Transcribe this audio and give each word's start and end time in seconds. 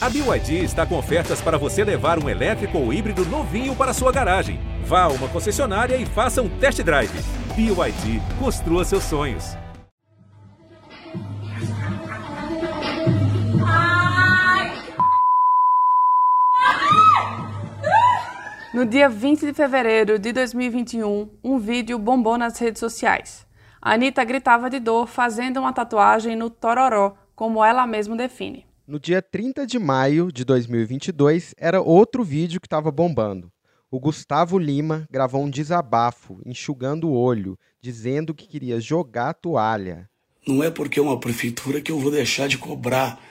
A 0.00 0.08
BYD 0.08 0.62
está 0.62 0.86
com 0.86 0.96
ofertas 0.96 1.40
para 1.40 1.58
você 1.58 1.82
levar 1.82 2.22
um 2.22 2.28
elétrico 2.28 2.78
ou 2.78 2.92
híbrido 2.92 3.26
novinho 3.26 3.74
para 3.74 3.92
sua 3.92 4.12
garagem. 4.12 4.60
Vá 4.84 5.02
a 5.02 5.08
uma 5.08 5.26
concessionária 5.26 5.96
e 5.96 6.06
faça 6.06 6.40
um 6.40 6.48
test 6.60 6.80
drive. 6.84 7.10
BYD, 7.56 8.22
construa 8.38 8.84
seus 8.84 9.02
sonhos. 9.02 9.56
No 18.72 18.86
dia 18.86 19.08
20 19.08 19.46
de 19.46 19.52
fevereiro 19.52 20.16
de 20.16 20.32
2021, 20.32 21.28
um 21.42 21.58
vídeo 21.58 21.98
bombou 21.98 22.38
nas 22.38 22.56
redes 22.56 22.78
sociais. 22.78 23.44
A 23.82 23.94
Anitta 23.94 24.22
gritava 24.22 24.70
de 24.70 24.78
dor 24.78 25.08
fazendo 25.08 25.58
uma 25.58 25.72
tatuagem 25.72 26.36
no 26.36 26.48
tororó, 26.48 27.16
como 27.34 27.64
ela 27.64 27.84
mesma 27.84 28.14
define. 28.14 28.67
No 28.88 28.98
dia 28.98 29.20
30 29.20 29.66
de 29.66 29.78
maio 29.78 30.32
de 30.32 30.46
2022, 30.46 31.54
era 31.58 31.82
outro 31.82 32.24
vídeo 32.24 32.58
que 32.58 32.66
estava 32.66 32.90
bombando. 32.90 33.52
O 33.90 34.00
Gustavo 34.00 34.58
Lima 34.58 35.06
gravou 35.10 35.44
um 35.44 35.50
desabafo, 35.50 36.40
enxugando 36.46 37.06
o 37.06 37.12
olho, 37.12 37.58
dizendo 37.82 38.32
que 38.32 38.48
queria 38.48 38.80
jogar 38.80 39.34
toalha. 39.34 40.08
Não 40.46 40.64
é 40.64 40.70
porque 40.70 40.98
é 40.98 41.02
uma 41.02 41.20
prefeitura 41.20 41.82
que 41.82 41.92
eu 41.92 42.00
vou 42.00 42.10
deixar 42.10 42.48
de 42.48 42.56
cobrar 42.56 43.22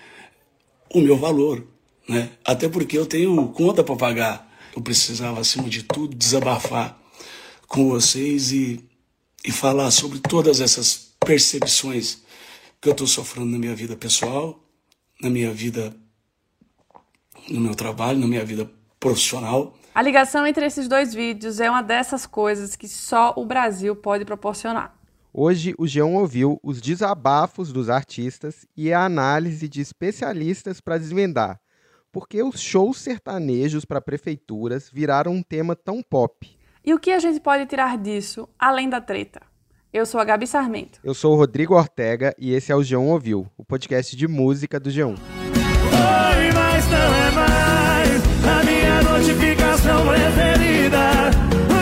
o 0.93 1.01
meu 1.01 1.17
valor, 1.17 1.65
né? 2.07 2.29
Até 2.45 2.69
porque 2.69 2.95
eu 2.95 3.07
tenho 3.07 3.47
conta 3.47 3.83
para 3.83 3.95
pagar 3.95 4.47
eu 4.75 4.81
precisava, 4.83 5.39
acima 5.41 5.67
de 5.67 5.81
tudo, 5.81 6.15
desabafar 6.15 6.95
com 7.67 7.89
vocês 7.89 8.51
e, 8.51 8.85
e 9.43 9.51
falar 9.51 9.89
sobre 9.89 10.19
todas 10.19 10.61
essas 10.61 11.15
percepções 11.19 12.19
que 12.79 12.87
eu 12.87 12.91
estou 12.91 13.07
sofrendo 13.07 13.47
na 13.47 13.57
minha 13.57 13.75
vida 13.75 13.95
pessoal, 13.95 14.66
na 15.21 15.29
minha 15.29 15.51
vida, 15.51 15.93
no 17.49 17.59
meu 17.59 17.75
trabalho, 17.75 18.19
na 18.19 18.27
minha 18.27 18.45
vida 18.45 18.69
profissional. 18.99 19.77
A 19.93 20.01
ligação 20.01 20.45
entre 20.45 20.65
esses 20.65 20.87
dois 20.87 21.13
vídeos 21.13 21.59
é 21.59 21.69
uma 21.69 21.81
dessas 21.81 22.25
coisas 22.25 22.75
que 22.75 22.87
só 22.87 23.33
o 23.35 23.45
Brasil 23.45 23.95
pode 23.95 24.25
proporcionar. 24.25 24.95
Hoje, 25.33 25.73
o 25.77 25.85
Geão 25.85 26.15
ouviu 26.15 26.59
os 26.63 26.81
desabafos 26.81 27.71
dos 27.71 27.89
artistas 27.89 28.65
e 28.75 28.91
a 28.91 29.05
análise 29.05 29.67
de 29.67 29.81
especialistas 29.81 30.79
para 30.81 30.97
desvendar 30.97 31.59
porque 32.17 32.41
os 32.41 32.59
shows 32.59 32.97
sertanejos 32.97 33.85
para 33.85 34.01
prefeituras 34.01 34.89
viraram 34.91 35.33
um 35.33 35.43
tema 35.43 35.75
tão 35.75 36.01
pop. 36.01 36.49
E 36.83 36.91
o 36.91 36.99
que 36.99 37.11
a 37.11 37.19
gente 37.19 37.39
pode 37.39 37.67
tirar 37.67 37.95
disso, 37.95 38.49
além 38.57 38.89
da 38.89 38.99
treta? 38.99 39.41
Eu 39.97 40.05
sou 40.05 40.21
a 40.21 40.23
Gabi 40.23 40.45
Sarmento. 40.45 40.99
Eu 41.03 41.15
sou 41.15 41.33
o 41.33 41.35
Rodrigo 41.35 41.73
Ortega 41.73 42.31
e 42.37 42.53
esse 42.53 42.71
é 42.71 42.75
o 42.75 42.81
G1 42.81 43.01
Ouviu, 43.01 43.47
o 43.57 43.65
podcast 43.65 44.15
de 44.15 44.27
música 44.27 44.79
do 44.79 44.91
G1. 44.91 45.07
Oi, 45.07 45.17
mas 46.53 46.85
não 46.85 47.15
é 47.15 47.31
mais 47.31 48.21
a 48.45 48.63
minha 48.63 49.01
notificação 49.01 50.05
preferida. 50.05 51.31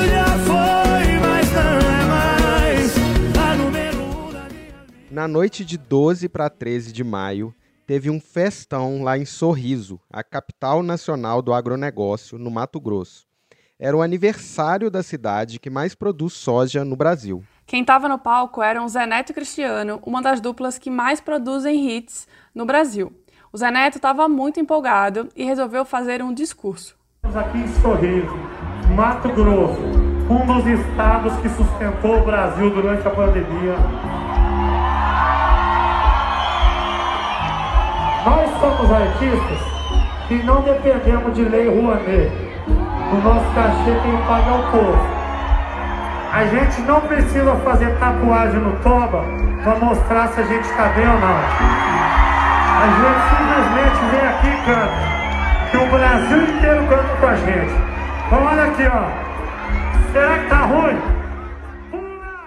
Já 0.07 0.39
foi, 0.45 1.19
mas 1.19 1.51
não 1.51 1.77
é 1.91 2.05
mais 2.05 2.95
a 3.37 3.55
número 3.57 4.01
um 4.01 4.31
da 4.31 4.47
minha 4.47 4.85
vida. 4.87 5.07
Na 5.11 5.27
noite 5.27 5.65
de 5.65 5.77
12 5.77 6.29
para 6.29 6.49
13 6.49 6.93
de 6.93 7.03
maio, 7.03 7.53
teve 7.85 8.09
um 8.09 8.21
festão 8.21 9.03
lá 9.03 9.17
em 9.17 9.25
Sorriso, 9.25 9.99
a 10.09 10.23
capital 10.23 10.81
nacional 10.81 11.41
do 11.41 11.53
agronegócio, 11.53 12.37
no 12.37 12.49
Mato 12.49 12.79
Grosso. 12.79 13.27
Era 13.77 13.97
o 13.97 14.01
aniversário 14.01 14.89
da 14.89 15.03
cidade 15.03 15.59
que 15.59 15.69
mais 15.69 15.93
produz 15.93 16.31
soja 16.31 16.85
no 16.85 16.95
Brasil. 16.95 17.43
Quem 17.67 17.81
estava 17.81 18.07
no 18.07 18.19
palco 18.19 18.61
eram 18.61 18.87
Zé 18.87 19.07
Neto 19.07 19.31
e 19.31 19.33
Cristiano, 19.33 19.99
uma 20.05 20.21
das 20.21 20.39
duplas 20.39 20.77
que 20.77 20.91
mais 20.91 21.19
produzem 21.19 21.89
hits 21.89 22.27
no 22.53 22.63
Brasil. 22.63 23.11
O 23.51 23.57
Zé 23.57 23.71
Neto 23.71 23.95
estava 23.95 24.29
muito 24.29 24.59
empolgado 24.59 25.29
e 25.35 25.43
resolveu 25.43 25.83
fazer 25.83 26.21
um 26.21 26.31
discurso. 26.31 26.95
Estamos 27.23 27.37
aqui 27.37 27.57
em 27.57 27.67
Sorriso, 27.81 28.37
Mato 28.95 29.29
Grosso, 29.29 29.81
um 30.29 30.45
dos 30.45 30.65
estados 30.67 31.35
que 31.37 31.49
sustentou 31.49 32.19
o 32.19 32.25
Brasil 32.25 32.69
durante 32.69 33.07
a 33.07 33.11
pandemia 33.11 33.75
Nós 38.25 38.49
somos 38.59 38.91
artistas 38.91 39.59
que 40.27 40.41
não 40.43 40.61
dependemos 40.61 41.35
de 41.35 41.43
lei 41.43 41.67
Rouanet. 41.67 42.31
O 42.67 43.15
nosso 43.23 43.53
cachê 43.53 43.91
tem 44.01 44.17
que 44.17 44.27
pagar 44.27 44.59
o 44.59 44.71
povo. 44.71 45.14
A 46.35 46.45
gente 46.47 46.81
não 46.81 46.99
precisa 46.99 47.55
fazer 47.63 47.97
tatuagem 47.97 48.59
no 48.59 48.77
toba 48.83 49.23
para 49.63 49.79
mostrar 49.79 50.27
se 50.33 50.41
a 50.41 50.43
gente 50.43 50.65
está 50.65 50.89
bem 50.89 51.07
ou 51.07 51.17
não. 51.17 51.39
A 52.75 52.87
gente 52.91 53.21
simplesmente 53.31 54.01
vem 54.11 54.19
aqui 54.27 54.47
e 54.47 54.65
canta. 54.65 55.71
Que 55.71 55.77
o 55.77 55.89
Brasil 55.89 56.43
inteiro 56.43 56.89
canta 56.89 57.15
com 57.21 57.25
a 57.25 57.35
gente. 57.37 57.73
Então 58.27 58.43
olha 58.43 58.63
aqui, 58.65 58.83
ó. 58.83 60.11
Será 60.11 60.43
que 60.43 60.49
tá 60.49 60.65
ruim? 60.65 60.97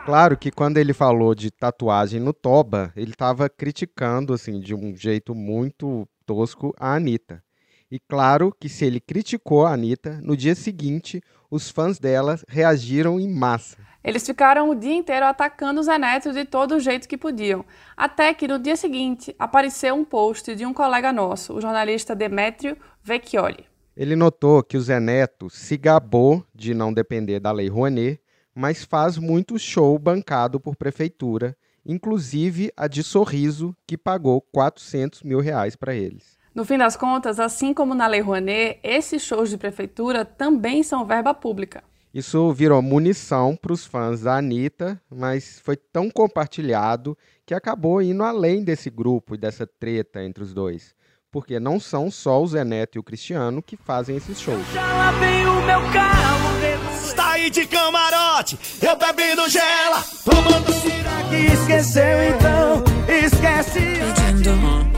Claro 0.05 0.37
que 0.37 0.51
quando 0.51 0.77
ele 0.77 0.93
falou 0.93 1.35
de 1.35 1.51
tatuagem 1.51 2.21
no 2.21 2.35
toba, 2.35 2.93
ele 2.95 3.13
estava 3.13 3.49
criticando 3.49 4.35
assim 4.35 4.61
de 4.61 4.75
um 4.75 4.95
jeito 4.95 5.35
muito 5.35 6.07
tosco 6.27 6.75
a 6.79 6.93
Anitta. 6.95 7.43
E 7.91 7.99
claro 7.99 8.55
que 8.61 8.69
se 8.69 8.85
ele 8.85 9.01
criticou 9.01 9.65
a 9.65 9.73
Anitta, 9.73 10.21
no 10.23 10.37
dia 10.37 10.55
seguinte 10.55 11.23
os 11.51 11.71
fãs 11.71 11.99
dela 11.99 12.39
reagiram 12.49 13.19
em 13.19 13.29
massa. 13.29 13.77
Eles 14.03 14.25
ficaram 14.25 14.71
o 14.71 14.75
dia 14.75 14.95
inteiro 14.95 15.27
atacando 15.27 15.81
o 15.81 15.83
Zé 15.83 15.99
Neto 15.99 16.33
de 16.33 16.45
todo 16.45 16.81
jeito 16.81 17.09
que 17.09 17.19
podiam. 17.19 17.65
Até 17.97 18.33
que 18.33 18.49
no 18.49 18.59
dia 18.59 18.77
seguinte 18.77 19.35
apareceu 19.39 19.95
um 19.95 20.05
post 20.05 20.55
de 20.55 20.65
um 20.65 20.73
colega 20.73 21.13
nosso, 21.13 21.55
o 21.55 21.61
jornalista 21.61 22.15
Demetrio 22.15 22.77
Vecchioli. 23.03 23.67
Ele 23.97 24.15
notou 24.15 24.63
que 24.63 24.77
o 24.77 24.81
Zé 24.81 25.01
Neto 25.01 25.51
se 25.51 25.77
gabou 25.77 26.45
de 26.55 26.73
não 26.73 26.93
depender 26.93 27.41
da 27.41 27.51
Lei 27.51 27.69
Rouanet 27.69 28.21
mas 28.59 28.83
faz 28.83 29.17
muito 29.17 29.57
show 29.57 29.97
bancado 30.01 30.59
por 30.59 30.75
prefeitura, 30.75 31.57
inclusive 31.87 32.73
a 32.77 32.89
de 32.89 33.05
Sorriso, 33.05 33.73
que 33.87 33.97
pagou 33.97 34.41
400 34.41 35.23
mil 35.23 35.39
reais 35.39 35.77
para 35.77 35.95
eles. 35.95 36.37
No 36.59 36.65
fim 36.65 36.77
das 36.77 36.97
contas, 36.97 37.39
assim 37.39 37.73
como 37.73 37.95
na 37.95 38.09
Lei 38.09 38.21
Rouanet, 38.21 38.81
esses 38.83 39.23
shows 39.23 39.49
de 39.49 39.57
prefeitura 39.57 40.25
também 40.25 40.83
são 40.83 41.07
verba 41.07 41.33
pública. 41.33 41.85
Isso 42.13 42.53
virou 42.53 42.83
munição 42.83 43.55
para 43.55 43.73
os 43.73 43.87
fãs 43.87 44.23
da 44.23 44.39
Anitta, 44.39 45.01
mas 45.09 45.61
foi 45.63 45.77
tão 45.77 46.11
compartilhado 46.11 47.17
que 47.47 47.55
acabou 47.55 48.03
indo 48.03 48.25
além 48.25 48.65
desse 48.65 48.91
grupo 48.91 49.37
e 49.37 49.39
dessa 49.39 49.69
treta 49.69 50.21
entre 50.25 50.43
os 50.43 50.53
dois. 50.53 50.97
Porque 51.31 51.61
não 51.61 51.79
são 51.79 52.11
só 52.11 52.43
o 52.43 52.47
Zé 52.49 52.65
Neto 52.65 52.97
e 52.97 52.99
o 52.99 53.05
Cristiano 53.05 53.63
que 53.63 53.77
fazem 53.77 54.17
esses 54.17 54.41
shows. 54.41 54.67
Já 54.75 54.85
lavei 54.85 55.47
o 55.47 55.63
meu 55.65 55.93
carro, 55.93 56.49
Está 56.93 57.35
aí 57.35 57.51
de 57.51 57.69
camarote, 57.69 58.59
eu 58.83 58.97
bebendo 58.97 59.49
gela, 59.49 60.03
tomando 60.25 60.73
será 60.73 61.23
que 61.31 61.37
esqueceu 61.53 62.25
então? 62.25 62.83
Esquece. 63.09 63.79
Pedindo, 63.79 64.98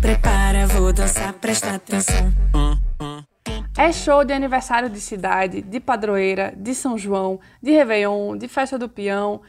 prepara, 0.00 0.66
vou 0.66 0.92
dançar, 0.92 1.32
presta 1.34 1.74
atenção. 1.74 2.32
É 3.76 3.92
show 3.92 4.24
de 4.24 4.32
aniversário 4.32 4.88
de 4.88 5.00
cidade, 5.00 5.62
de 5.62 5.78
padroeira, 5.78 6.52
de 6.56 6.74
São 6.74 6.96
João, 6.98 7.38
de 7.62 7.70
Réveillon, 7.70 8.36
de 8.36 8.48
festa 8.48 8.78
do 8.78 8.88
peão. 8.88 9.42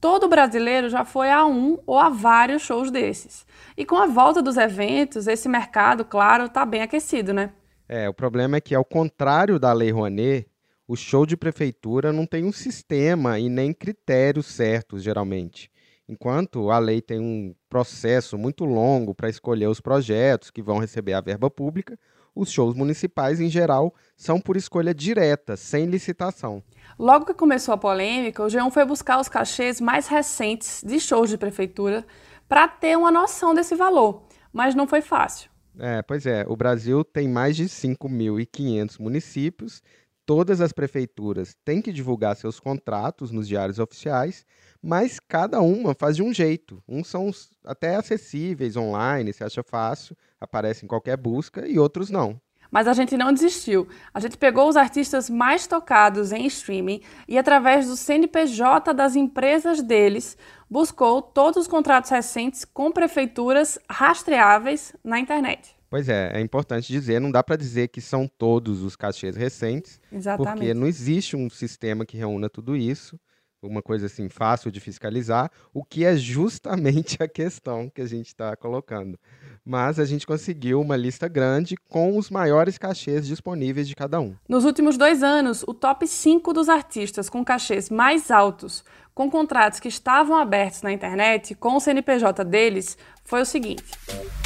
Todo 0.00 0.28
brasileiro 0.28 0.88
já 0.88 1.04
foi 1.04 1.30
a 1.30 1.46
um 1.46 1.78
ou 1.86 1.98
a 1.98 2.08
vários 2.08 2.62
shows 2.62 2.90
desses. 2.90 3.46
E 3.76 3.84
com 3.84 3.96
a 3.96 4.06
volta 4.06 4.42
dos 4.42 4.56
eventos, 4.56 5.26
esse 5.26 5.48
mercado, 5.48 6.04
claro, 6.04 6.46
está 6.46 6.64
bem 6.66 6.82
aquecido, 6.82 7.32
né? 7.32 7.50
É, 7.88 8.08
o 8.08 8.14
problema 8.14 8.56
é 8.56 8.60
que, 8.60 8.74
ao 8.74 8.84
contrário 8.84 9.58
da 9.58 9.72
Lei 9.72 9.90
Rouanet, 9.90 10.46
o 10.86 10.96
show 10.96 11.24
de 11.24 11.36
prefeitura 11.36 12.12
não 12.12 12.26
tem 12.26 12.44
um 12.44 12.52
sistema 12.52 13.38
e 13.38 13.48
nem 13.48 13.72
critérios 13.72 14.46
certos, 14.46 15.02
geralmente. 15.02 15.70
Enquanto 16.08 16.70
a 16.70 16.78
lei 16.78 17.00
tem 17.00 17.20
um 17.20 17.54
processo 17.72 18.36
muito 18.36 18.66
longo 18.66 19.14
para 19.14 19.30
escolher 19.30 19.66
os 19.66 19.80
projetos 19.80 20.50
que 20.50 20.60
vão 20.60 20.76
receber 20.76 21.14
a 21.14 21.22
verba 21.22 21.48
pública, 21.50 21.98
os 22.34 22.50
shows 22.50 22.74
municipais, 22.74 23.40
em 23.40 23.48
geral, 23.48 23.94
são 24.14 24.38
por 24.38 24.58
escolha 24.58 24.92
direta, 24.92 25.56
sem 25.56 25.86
licitação. 25.86 26.62
Logo 26.98 27.24
que 27.24 27.32
começou 27.32 27.72
a 27.72 27.78
polêmica, 27.78 28.42
o 28.42 28.46
G1 28.46 28.70
foi 28.70 28.84
buscar 28.84 29.18
os 29.18 29.26
cachês 29.26 29.80
mais 29.80 30.06
recentes 30.06 30.84
de 30.86 31.00
shows 31.00 31.30
de 31.30 31.38
prefeitura 31.38 32.04
para 32.46 32.68
ter 32.68 32.94
uma 32.94 33.10
noção 33.10 33.54
desse 33.54 33.74
valor, 33.74 34.22
mas 34.52 34.74
não 34.74 34.86
foi 34.86 35.00
fácil. 35.00 35.50
É, 35.78 36.02
pois 36.02 36.26
é, 36.26 36.44
o 36.46 36.54
Brasil 36.54 37.02
tem 37.02 37.26
mais 37.26 37.56
de 37.56 37.64
5.500 37.64 39.00
municípios, 39.00 39.82
todas 40.32 40.62
as 40.62 40.72
prefeituras 40.72 41.54
têm 41.62 41.82
que 41.82 41.92
divulgar 41.92 42.34
seus 42.34 42.58
contratos 42.58 43.30
nos 43.30 43.46
diários 43.46 43.78
oficiais, 43.78 44.46
mas 44.82 45.20
cada 45.20 45.60
uma 45.60 45.92
faz 45.92 46.16
de 46.16 46.22
um 46.22 46.32
jeito. 46.32 46.82
Uns 46.88 47.06
são 47.08 47.30
até 47.62 47.96
acessíveis 47.96 48.74
online, 48.74 49.34
se 49.34 49.44
acha 49.44 49.62
fácil, 49.62 50.16
aparece 50.40 50.86
em 50.86 50.88
qualquer 50.88 51.18
busca, 51.18 51.68
e 51.68 51.78
outros 51.78 52.08
não. 52.08 52.40
Mas 52.70 52.88
a 52.88 52.94
gente 52.94 53.14
não 53.14 53.30
desistiu. 53.30 53.86
A 54.14 54.20
gente 54.20 54.38
pegou 54.38 54.70
os 54.70 54.76
artistas 54.76 55.28
mais 55.28 55.66
tocados 55.66 56.32
em 56.32 56.46
streaming 56.46 57.02
e, 57.28 57.36
através 57.36 57.86
do 57.86 57.94
CNPJ 57.94 58.94
das 58.94 59.14
empresas 59.14 59.82
deles, 59.82 60.38
buscou 60.70 61.20
todos 61.20 61.58
os 61.58 61.68
contratos 61.68 62.10
recentes 62.10 62.64
com 62.64 62.90
prefeituras 62.90 63.78
rastreáveis 63.86 64.96
na 65.04 65.20
internet. 65.20 65.81
Pois 65.92 66.08
é, 66.08 66.30
é 66.32 66.40
importante 66.40 66.90
dizer, 66.90 67.20
não 67.20 67.30
dá 67.30 67.44
para 67.44 67.54
dizer 67.54 67.88
que 67.88 68.00
são 68.00 68.26
todos 68.26 68.82
os 68.82 68.96
cachês 68.96 69.36
recentes, 69.36 70.00
Exatamente. 70.10 70.54
porque 70.54 70.72
não 70.72 70.86
existe 70.86 71.36
um 71.36 71.50
sistema 71.50 72.06
que 72.06 72.16
reúna 72.16 72.48
tudo 72.48 72.74
isso, 72.74 73.20
uma 73.62 73.82
coisa 73.82 74.06
assim 74.06 74.26
fácil 74.30 74.70
de 74.70 74.80
fiscalizar, 74.80 75.50
o 75.70 75.84
que 75.84 76.06
é 76.06 76.16
justamente 76.16 77.18
a 77.22 77.28
questão 77.28 77.90
que 77.90 78.00
a 78.00 78.06
gente 78.06 78.28
está 78.28 78.56
colocando. 78.56 79.20
Mas 79.62 79.98
a 79.98 80.06
gente 80.06 80.26
conseguiu 80.26 80.80
uma 80.80 80.96
lista 80.96 81.28
grande 81.28 81.76
com 81.76 82.16
os 82.16 82.30
maiores 82.30 82.78
cachês 82.78 83.26
disponíveis 83.26 83.86
de 83.86 83.94
cada 83.94 84.18
um. 84.18 84.34
Nos 84.48 84.64
últimos 84.64 84.96
dois 84.96 85.22
anos, 85.22 85.62
o 85.68 85.74
top 85.74 86.08
5 86.08 86.54
dos 86.54 86.70
artistas 86.70 87.28
com 87.28 87.44
cachês 87.44 87.90
mais 87.90 88.30
altos, 88.30 88.82
com 89.14 89.30
contratos 89.30 89.78
que 89.78 89.88
estavam 89.88 90.38
abertos 90.38 90.80
na 90.80 90.90
internet 90.90 91.54
com 91.54 91.76
o 91.76 91.80
CNPJ 91.80 92.46
deles, 92.46 92.96
foi 93.26 93.42
o 93.42 93.44
seguinte. 93.44 93.84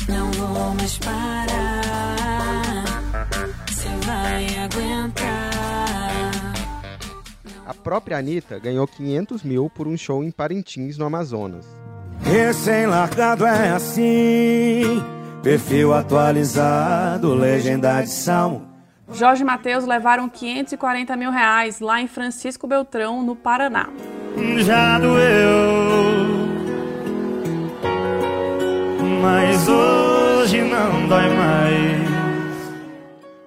Não 0.09 0.31
vou 0.33 0.75
mais 0.75 0.99
parar. 0.99 2.85
Você 3.69 3.89
vai 4.07 4.47
aguentar. 4.65 5.47
A 7.67 7.75
própria 7.75 8.19
Anitta 8.19 8.59
ganhou 8.59 8.87
500 8.87 9.43
mil 9.43 9.69
por 9.69 9.89
um 9.89 9.97
show 9.97 10.23
em 10.23 10.31
Parintins, 10.31 10.97
no 10.97 11.05
Amazonas. 11.07 11.67
Recém-largado 12.21 13.45
é 13.47 13.71
assim. 13.71 15.03
Perfil 15.43 15.93
atualizado, 15.93 17.35
legenda 17.35 18.01
de 18.03 18.11
salmo. 18.11 18.67
Jorge 19.13 19.43
e 19.43 19.45
Matheus 19.45 19.85
levaram 19.85 20.29
540 20.29 21.17
mil 21.17 21.31
reais 21.31 21.79
lá 21.79 22.01
em 22.01 22.09
Francisco 22.09 22.67
Beltrão, 22.67 23.23
no 23.23 23.37
Paraná. 23.37 23.89
Já 24.59 24.99
doeu. 24.99 26.36
Mas 29.27 29.67
hoje 29.69 30.63
não 30.63 31.09
dói 31.09 31.29
mais. 31.35 32.07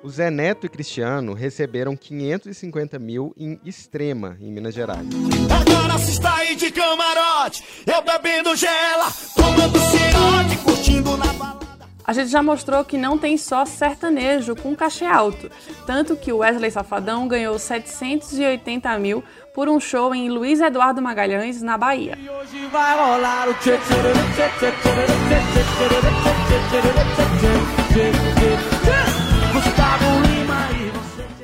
O 0.03 0.09
Zé 0.09 0.29
Neto 0.29 0.65
e 0.65 0.69
Cristiano 0.69 1.33
receberam 1.33 1.95
550 1.95 2.99
mil 2.99 3.33
em 3.37 3.57
Extrema, 3.63 4.35
em 4.41 4.51
Minas 4.51 4.73
Gerais. 4.73 5.07
Agora 5.49 5.97
se 5.99 6.11
está 6.11 6.35
aí 6.35 6.57
de 6.57 6.69
camarote, 6.69 7.63
eu 7.87 8.01
bebendo 8.01 8.57
gela, 8.57 9.07
tomando 9.33 9.79
cirote, 9.79 10.57
curtindo 10.65 11.15
na 11.15 11.31
balada. 11.31 11.68
A 12.09 12.11
gente 12.11 12.31
já 12.31 12.41
mostrou 12.41 12.83
que 12.83 12.97
não 12.97 13.19
tem 13.19 13.37
só 13.37 13.63
sertanejo 13.65 14.55
com 14.55 14.75
cachê 14.75 15.05
alto, 15.05 15.47
tanto 15.85 16.15
que 16.15 16.33
o 16.33 16.37
Wesley 16.37 16.71
Safadão 16.71 17.27
ganhou 17.27 17.59
780 17.59 18.97
mil 18.97 19.23
por 19.53 19.69
um 19.69 19.79
show 19.79 20.15
em 20.15 20.27
Luiz 20.27 20.59
Eduardo 20.59 21.03
Magalhães, 21.03 21.61
na 21.61 21.77
Bahia. 21.77 22.17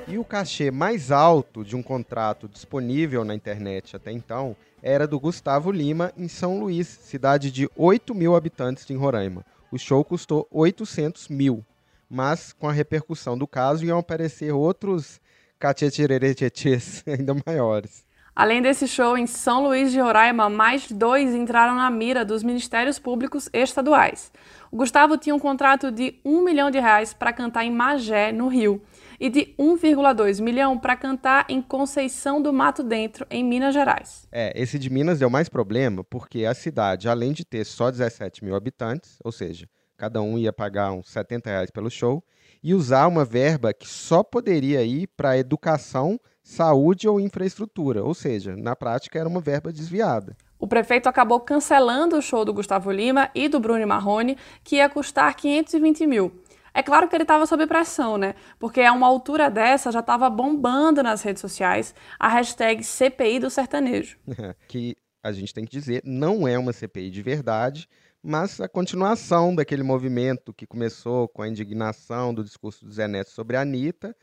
E 0.07 0.17
o 0.17 0.25
cachê 0.25 0.71
mais 0.71 1.11
alto 1.11 1.63
de 1.63 1.75
um 1.75 1.83
contrato 1.83 2.47
disponível 2.47 3.23
na 3.23 3.35
internet 3.35 3.95
até 3.95 4.11
então 4.11 4.55
era 4.81 5.05
do 5.05 5.19
Gustavo 5.19 5.71
Lima, 5.71 6.11
em 6.17 6.27
São 6.27 6.59
Luís, 6.59 6.87
cidade 6.87 7.51
de 7.51 7.69
8 7.75 8.15
mil 8.15 8.35
habitantes 8.35 8.89
em 8.89 8.95
Roraima. 8.95 9.45
O 9.75 9.77
show 9.77 10.05
custou 10.05 10.47
800 10.51 11.27
mil, 11.27 11.61
mas 12.09 12.53
com 12.53 12.69
a 12.69 12.71
repercussão 12.71 13.37
do 13.37 13.45
caso 13.45 13.83
iam 13.83 13.99
aparecer 13.99 14.53
outros 14.53 15.19
cachê-tirerê-tchês 15.59 17.03
ainda 17.05 17.35
maiores. 17.45 18.05
Além 18.33 18.61
desse 18.61 18.87
show 18.87 19.17
em 19.17 19.27
São 19.27 19.65
Luís 19.65 19.91
de 19.91 19.99
Roraima, 19.99 20.49
mais 20.49 20.89
dois 20.89 21.35
entraram 21.35 21.75
na 21.75 21.91
mira 21.91 22.23
dos 22.23 22.41
ministérios 22.41 22.97
públicos 22.97 23.49
estaduais. 23.51 24.31
O 24.71 24.77
Gustavo 24.77 25.17
tinha 25.17 25.35
um 25.35 25.39
contrato 25.39 25.91
de 25.91 26.21
1 26.23 26.41
milhão 26.41 26.71
de 26.71 26.79
reais 26.79 27.13
para 27.13 27.33
cantar 27.33 27.65
em 27.65 27.71
Magé, 27.71 28.31
no 28.31 28.47
Rio, 28.47 28.81
e 29.19 29.29
de 29.29 29.55
1,2 29.59 30.41
milhão 30.41 30.77
para 30.77 30.95
cantar 30.95 31.45
em 31.49 31.61
Conceição 31.61 32.41
do 32.41 32.51
Mato 32.51 32.83
Dentro, 32.83 33.25
em 33.29 33.43
Minas 33.43 33.73
Gerais. 33.73 34.27
É, 34.31 34.51
esse 34.59 34.79
de 34.79 34.89
Minas 34.89 35.19
deu 35.19 35.29
mais 35.29 35.49
problema 35.49 36.03
porque 36.03 36.45
a 36.45 36.53
cidade, 36.53 37.09
além 37.09 37.33
de 37.33 37.45
ter 37.45 37.65
só 37.65 37.91
17 37.91 38.43
mil 38.43 38.55
habitantes, 38.55 39.17
ou 39.23 39.31
seja, 39.31 39.67
cada 39.97 40.21
um 40.21 40.37
ia 40.37 40.51
pagar 40.51 40.91
uns 40.91 41.09
70 41.09 41.49
reais 41.49 41.71
pelo 41.71 41.89
show, 41.89 42.23
e 42.63 42.73
usar 42.73 43.07
uma 43.07 43.23
verba 43.23 43.73
que 43.73 43.87
só 43.87 44.23
poderia 44.23 44.83
ir 44.83 45.07
para 45.15 45.37
educação, 45.37 46.19
saúde 46.43 47.07
ou 47.07 47.19
infraestrutura, 47.19 48.03
ou 48.03 48.13
seja, 48.13 48.55
na 48.55 48.75
prática 48.75 49.19
era 49.19 49.29
uma 49.29 49.39
verba 49.39 49.71
desviada. 49.71 50.35
O 50.57 50.67
prefeito 50.67 51.07
acabou 51.07 51.39
cancelando 51.39 52.17
o 52.17 52.21
show 52.21 52.43
do 52.43 52.53
Gustavo 52.53 52.91
Lima 52.91 53.29
e 53.35 53.47
do 53.47 53.59
Bruno 53.59 53.85
Marrone, 53.85 54.37
que 54.63 54.77
ia 54.77 54.89
custar 54.89 55.35
520 55.35 56.07
mil. 56.07 56.31
É 56.75 56.83
claro 56.83 57.07
que 57.07 57.15
ele 57.15 57.23
estava 57.23 57.45
sob 57.45 57.65
pressão, 57.65 58.17
né? 58.17 58.35
Porque 58.59 58.81
a 58.81 58.91
uma 58.91 59.07
altura 59.07 59.49
dessa 59.49 59.93
já 59.93 60.01
estava 60.01 60.29
bombando 60.29 61.01
nas 61.01 61.21
redes 61.21 61.39
sociais 61.39 61.95
a 62.19 62.27
hashtag 62.27 62.83
CPI 62.83 63.39
do 63.39 63.49
sertanejo. 63.49 64.17
que 64.67 64.97
a 65.23 65.31
gente 65.31 65.53
tem 65.53 65.63
que 65.63 65.71
dizer, 65.71 66.01
não 66.03 66.45
é 66.45 66.59
uma 66.59 66.73
CPI 66.73 67.09
de 67.09 67.21
verdade, 67.21 67.87
mas 68.21 68.59
a 68.59 68.67
continuação 68.67 69.55
daquele 69.55 69.83
movimento 69.83 70.53
que 70.53 70.67
começou 70.67 71.29
com 71.29 71.41
a 71.41 71.47
indignação 71.47 72.33
do 72.33 72.43
discurso 72.43 72.83
do 72.83 72.91
Zé 72.91 73.07
Neto 73.07 73.29
sobre 73.29 73.55
a 73.55 73.61
Anitta 73.61 74.13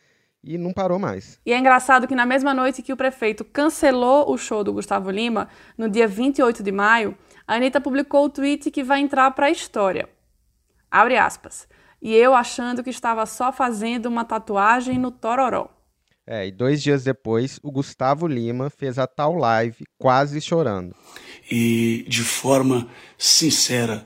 e 0.44 0.58
não 0.58 0.74
parou 0.74 0.98
mais. 0.98 1.40
E 1.46 1.54
é 1.54 1.58
engraçado 1.58 2.06
que 2.06 2.14
na 2.14 2.26
mesma 2.26 2.52
noite 2.52 2.82
que 2.82 2.92
o 2.92 2.96
prefeito 2.98 3.46
cancelou 3.46 4.30
o 4.30 4.36
show 4.36 4.62
do 4.62 4.74
Gustavo 4.74 5.10
Lima, 5.10 5.48
no 5.78 5.88
dia 5.88 6.06
28 6.06 6.62
de 6.62 6.70
maio, 6.70 7.16
a 7.46 7.54
Anitta 7.54 7.80
publicou 7.80 8.26
o 8.26 8.28
tweet 8.28 8.70
que 8.70 8.82
vai 8.82 9.00
entrar 9.00 9.30
para 9.30 9.46
a 9.46 9.50
história. 9.50 10.06
Abre 10.90 11.16
aspas. 11.16 11.66
E 12.02 12.12
eu 12.14 12.34
achando 12.34 12.82
que 12.82 12.90
estava 12.90 13.24
só 13.26 13.52
fazendo 13.52 14.06
uma 14.06 14.24
tatuagem 14.24 14.98
no 14.98 15.10
Tororó. 15.12 15.68
É, 16.26 16.46
e 16.46 16.50
dois 16.52 16.82
dias 16.82 17.04
depois, 17.04 17.58
o 17.62 17.70
Gustavo 17.70 18.26
Lima 18.26 18.70
fez 18.70 18.98
a 18.98 19.06
tal 19.06 19.34
live 19.34 19.84
quase 19.98 20.40
chorando. 20.40 20.94
E 21.50 22.04
de 22.08 22.22
forma 22.22 22.88
sincera, 23.16 24.04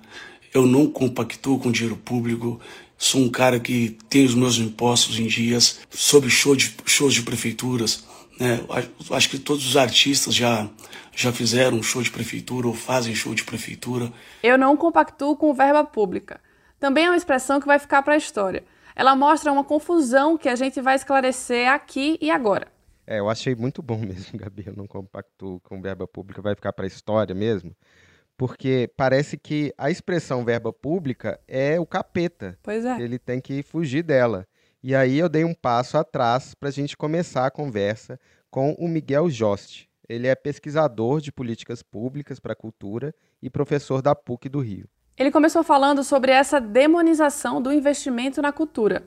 eu 0.53 0.67
não 0.67 0.87
compactuo 0.91 1.59
com 1.59 1.71
dinheiro 1.73 1.97
público. 1.97 2.61
Sou 2.99 3.21
um 3.21 3.29
cara 3.31 3.61
que 3.61 3.97
tem 4.09 4.25
os 4.25 4.35
meus 4.35 4.57
impostos 4.59 5.19
em 5.19 5.27
dias, 5.27 5.81
sobre 5.91 6.31
show 6.31 6.57
de, 6.57 6.75
shows 6.87 7.13
de 7.15 7.23
prefeituras. 7.23 8.05
Né? 8.41 8.61
Acho- 8.71 9.15
Acho 9.15 9.31
que 9.31 9.39
todos 9.39 9.67
os 9.67 9.77
artistas 9.77 10.35
já, 10.35 10.69
já 11.15 11.33
fizeram 11.33 11.83
show 11.83 12.03
de 12.03 12.11
prefeitura 12.11 12.67
ou 12.67 12.75
fazem 12.75 13.15
show 13.15 13.35
de 13.35 13.45
prefeitura. 13.45 14.11
Eu 14.43 14.57
não 14.59 14.77
compactuo 14.77 15.37
com 15.37 15.53
verba 15.55 15.85
pública. 15.85 16.41
Também 16.79 17.07
é 17.07 17.11
uma 17.11 17.17
expressão 17.17 17.61
que 17.61 17.67
vai 17.67 17.79
ficar 17.79 18.03
para 18.03 18.15
a 18.15 18.19
história. 18.19 18.65
Ela 18.95 19.15
mostra 19.15 19.53
uma 19.53 19.65
confusão 19.65 20.39
que 20.39 20.49
a 20.49 20.57
gente 20.57 20.81
vai 20.81 20.97
esclarecer 20.97 21.69
aqui 21.69 22.19
e 22.21 22.31
agora. 22.31 22.69
É, 23.07 23.19
eu 23.21 23.29
achei 23.29 23.55
muito 23.55 23.83
bom 23.83 23.99
mesmo, 24.01 24.39
Gabi. 24.39 24.65
Eu 24.67 24.75
não 24.75 24.87
compacto 24.87 25.61
com 25.63 25.81
verba 25.81 26.07
pública, 26.07 26.43
vai 26.43 26.55
ficar 26.55 26.73
para 26.73 26.87
a 26.87 26.89
história 26.89 27.35
mesmo. 27.35 27.75
Porque 28.37 28.91
parece 28.97 29.39
que 29.39 29.73
a 29.79 29.91
expressão 29.91 30.45
verba 30.45 30.73
pública 30.73 31.41
é 31.49 31.81
o 31.81 31.87
capeta. 31.87 32.59
Pois 32.63 32.85
é. 32.85 33.01
Ele 33.01 33.19
tem 33.19 33.41
que 33.41 33.63
fugir 33.63 34.03
dela. 34.03 34.47
E 34.83 34.95
aí 34.95 35.19
eu 35.19 35.29
dei 35.29 35.45
um 35.45 35.55
passo 35.55 35.97
atrás 35.97 36.55
para 36.55 36.69
a 36.69 36.73
gente 36.73 36.97
começar 36.97 37.47
a 37.47 37.51
conversa 37.51 38.21
com 38.51 38.73
o 38.79 38.87
Miguel 38.87 39.29
Jost. 39.29 39.89
Ele 40.09 40.29
é 40.29 40.35
pesquisador 40.35 41.21
de 41.21 41.33
políticas 41.33 41.83
públicas 41.83 42.39
para 42.39 42.53
a 42.53 42.57
cultura 42.57 43.15
e 43.43 43.51
professor 43.51 44.01
da 44.01 44.15
PUC 44.15 44.49
do 44.49 44.61
Rio. 44.61 44.89
Ele 45.19 45.31
começou 45.31 45.63
falando 45.63 46.05
sobre 46.05 46.31
essa 46.31 46.61
demonização 46.61 47.63
do 47.63 47.73
investimento 47.73 48.43
na 48.43 48.53
cultura. 48.53 49.05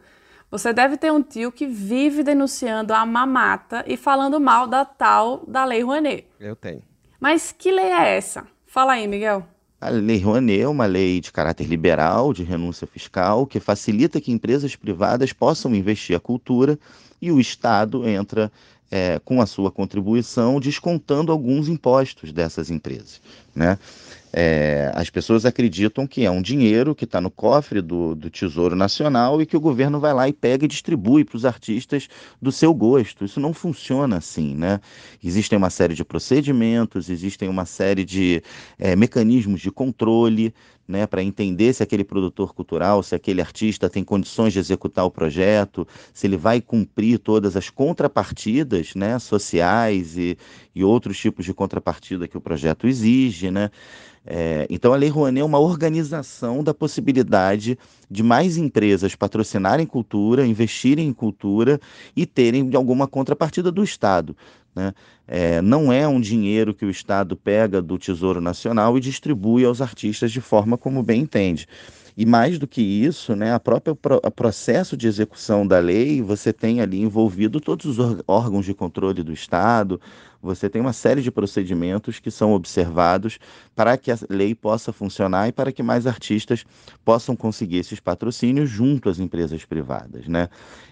Você 0.50 0.74
deve 0.74 0.98
ter 0.98 1.12
um 1.12 1.22
tio 1.22 1.52
que 1.52 1.68
vive 1.68 2.24
denunciando 2.24 2.96
a 2.96 3.06
mamata 3.06 3.84
e 3.88 3.96
falando 3.96 4.40
mal 4.40 4.66
da 4.66 4.84
tal 4.84 5.44
da 5.48 5.64
Lei 5.64 5.84
Rouanet. 5.84 6.26
Eu 6.40 6.56
tenho. 6.56 6.82
Mas 7.20 7.54
que 7.56 7.72
lei 7.72 7.86
é 7.86 8.18
essa? 8.18 8.48
Fala 8.66 8.94
aí, 8.94 9.08
Miguel. 9.08 9.46
A 9.80 9.90
Lei 9.90 10.20
Rouanet 10.20 10.62
é 10.62 10.68
uma 10.68 10.88
lei 10.88 11.22
de 11.22 11.32
caráter 11.32 11.68
liberal, 11.68 12.34
de 12.34 12.44
renúncia 12.44 12.88
fiscal, 12.88 13.46
que 13.46 13.60
facilita 13.60 14.20
que 14.20 14.32
empresas 14.32 14.76
privadas 14.76 15.32
possam 15.32 15.76
investir 15.76 16.16
a 16.16 16.20
cultura 16.20 16.80
e 17.22 17.32
o 17.32 17.40
Estado 17.40 18.08
entra 18.08 18.52
eh, 18.90 19.22
com 19.24 19.42
a 19.42 19.46
sua 19.46 19.70
contribuição, 19.72 20.60
descontando 20.60 21.32
alguns 21.32 21.70
impostos 21.70 22.32
dessas 22.32 22.72
empresas. 22.72 23.22
Né? 23.56 23.78
Eh, 24.32 24.92
as 24.94 25.10
pessoas 25.10 25.46
acreditam 25.46 26.06
que 26.06 26.24
é 26.24 26.32
um 26.32 26.42
dinheiro 26.42 26.94
que 26.94 27.06
está 27.06 27.20
no 27.20 27.32
cofre 27.32 27.82
do, 27.82 28.14
do 28.14 28.30
Tesouro 28.30 28.76
Nacional 28.76 29.42
e 29.42 29.46
que 29.46 29.58
o 29.58 29.60
governo 29.60 30.00
vai 30.00 30.14
lá 30.14 30.30
e 30.30 30.34
pega 30.34 30.66
e 30.66 30.68
distribui 30.68 31.26
para 31.26 31.38
os 31.38 31.46
artistas 31.46 32.08
do 32.42 32.52
seu 32.52 32.74
gosto. 32.74 33.26
Isso 33.26 33.40
não 33.40 33.54
funciona 33.54 34.18
assim. 34.18 34.56
Né? 34.56 34.80
Existem 35.24 35.58
uma 35.58 35.70
série 35.70 35.96
de 35.96 36.06
procedimentos, 36.06 37.10
existem 37.10 37.50
uma 37.50 37.66
série 37.66 38.06
de 38.06 38.44
eh, 38.78 38.96
mecanismos 38.96 39.62
de 39.62 39.72
controle 39.72 40.54
né, 40.90 41.06
para 41.06 41.22
entender 41.22 41.72
se 41.72 41.84
aquele 41.84 42.04
produtor 42.04 42.52
cultural, 42.52 43.04
se 43.04 43.14
aquele 43.14 43.42
artista 43.42 43.88
tem 43.88 44.04
condições 44.04 44.54
de 44.54 44.58
executar 44.58 45.06
o 45.06 45.12
projeto, 45.12 45.88
se 46.12 46.26
ele 46.26 46.36
vai 46.36 46.60
cumprir 46.60 47.20
todas 47.20 47.56
as 47.56 47.70
contrapartidas 47.70 48.96
né, 48.96 49.20
sociais 49.20 50.18
e, 50.18 50.36
e 50.74 50.84
outros 50.84 51.20
tipos 51.20 51.46
de 51.46 51.54
contrapartida 51.54 52.28
que 52.28 52.36
o 52.36 52.42
projeto 52.42 52.88
exige. 52.88 53.52
Né? 53.52 53.70
É, 54.26 54.66
então, 54.68 54.92
a 54.92 54.96
Lei 54.98 55.10
Rouanet 55.10 55.42
é 55.42 55.46
uma 55.46 55.60
organização 55.60 56.64
da 56.64 56.74
possibilidade 56.74 57.78
de 58.10 58.24
mais 58.24 58.58
empresas 58.58 59.16
patrocinarem 59.16 59.86
cultura, 59.86 60.46
investirem 60.46 61.08
em 61.08 61.14
cultura 61.14 61.80
e 62.16 62.26
terem 62.26 62.72
alguma 62.74 63.08
contrapartida 63.08 63.72
do 63.72 63.84
Estado. 63.84 64.36
Né? 64.80 64.94
É, 65.28 65.62
não 65.62 65.92
é 65.92 66.08
um 66.08 66.22
dinheiro 66.22 66.74
que 66.74 66.86
o 66.86 66.90
Estado 66.90 67.36
pega 67.36 67.82
do 67.82 68.00
Tesouro 68.00 68.40
Nacional 68.40 68.98
e 68.98 69.02
distribui 69.02 69.66
aos 69.66 69.82
artistas 69.82 70.32
de 70.32 70.40
forma 70.40 70.78
como 70.78 71.04
bem 71.04 71.22
entende. 71.22 71.68
E 72.16 72.26
mais 72.26 72.58
do 72.58 72.68
que 72.68 72.82
isso, 72.82 73.36
né, 73.36 73.54
a 73.54 73.60
própria 73.60 73.96
processo 74.36 74.98
de 74.98 75.08
execução 75.08 75.66
da 75.66 75.80
lei, 75.80 76.22
você 76.22 76.52
tem 76.52 76.82
ali 76.82 77.00
envolvido 77.02 77.62
todos 77.62 77.86
os 77.86 78.22
órgãos 78.28 78.66
de 78.66 78.74
controle 78.74 79.22
do 79.24 79.32
Estado, 79.32 80.02
você 80.42 80.70
tem 80.70 80.82
uma 80.82 80.94
série 80.94 81.22
de 81.22 81.32
procedimentos 81.32 82.20
que 82.20 82.32
são 82.32 82.54
observados 82.54 83.40
para 83.76 83.98
que 83.98 84.12
a 84.12 84.18
lei 84.30 84.56
possa 84.56 84.94
funcionar 84.94 85.48
e 85.48 85.52
para 85.52 85.72
que 85.72 85.84
mais 85.84 86.08
artistas 86.08 86.66
possam 87.04 87.36
conseguir 87.36 87.78
esses 87.78 88.00
patrocínios 88.00 88.70
junto 88.70 89.10
às 89.10 89.20
empresas 89.20 89.66
privadas, 89.66 90.28
né? 90.28 90.50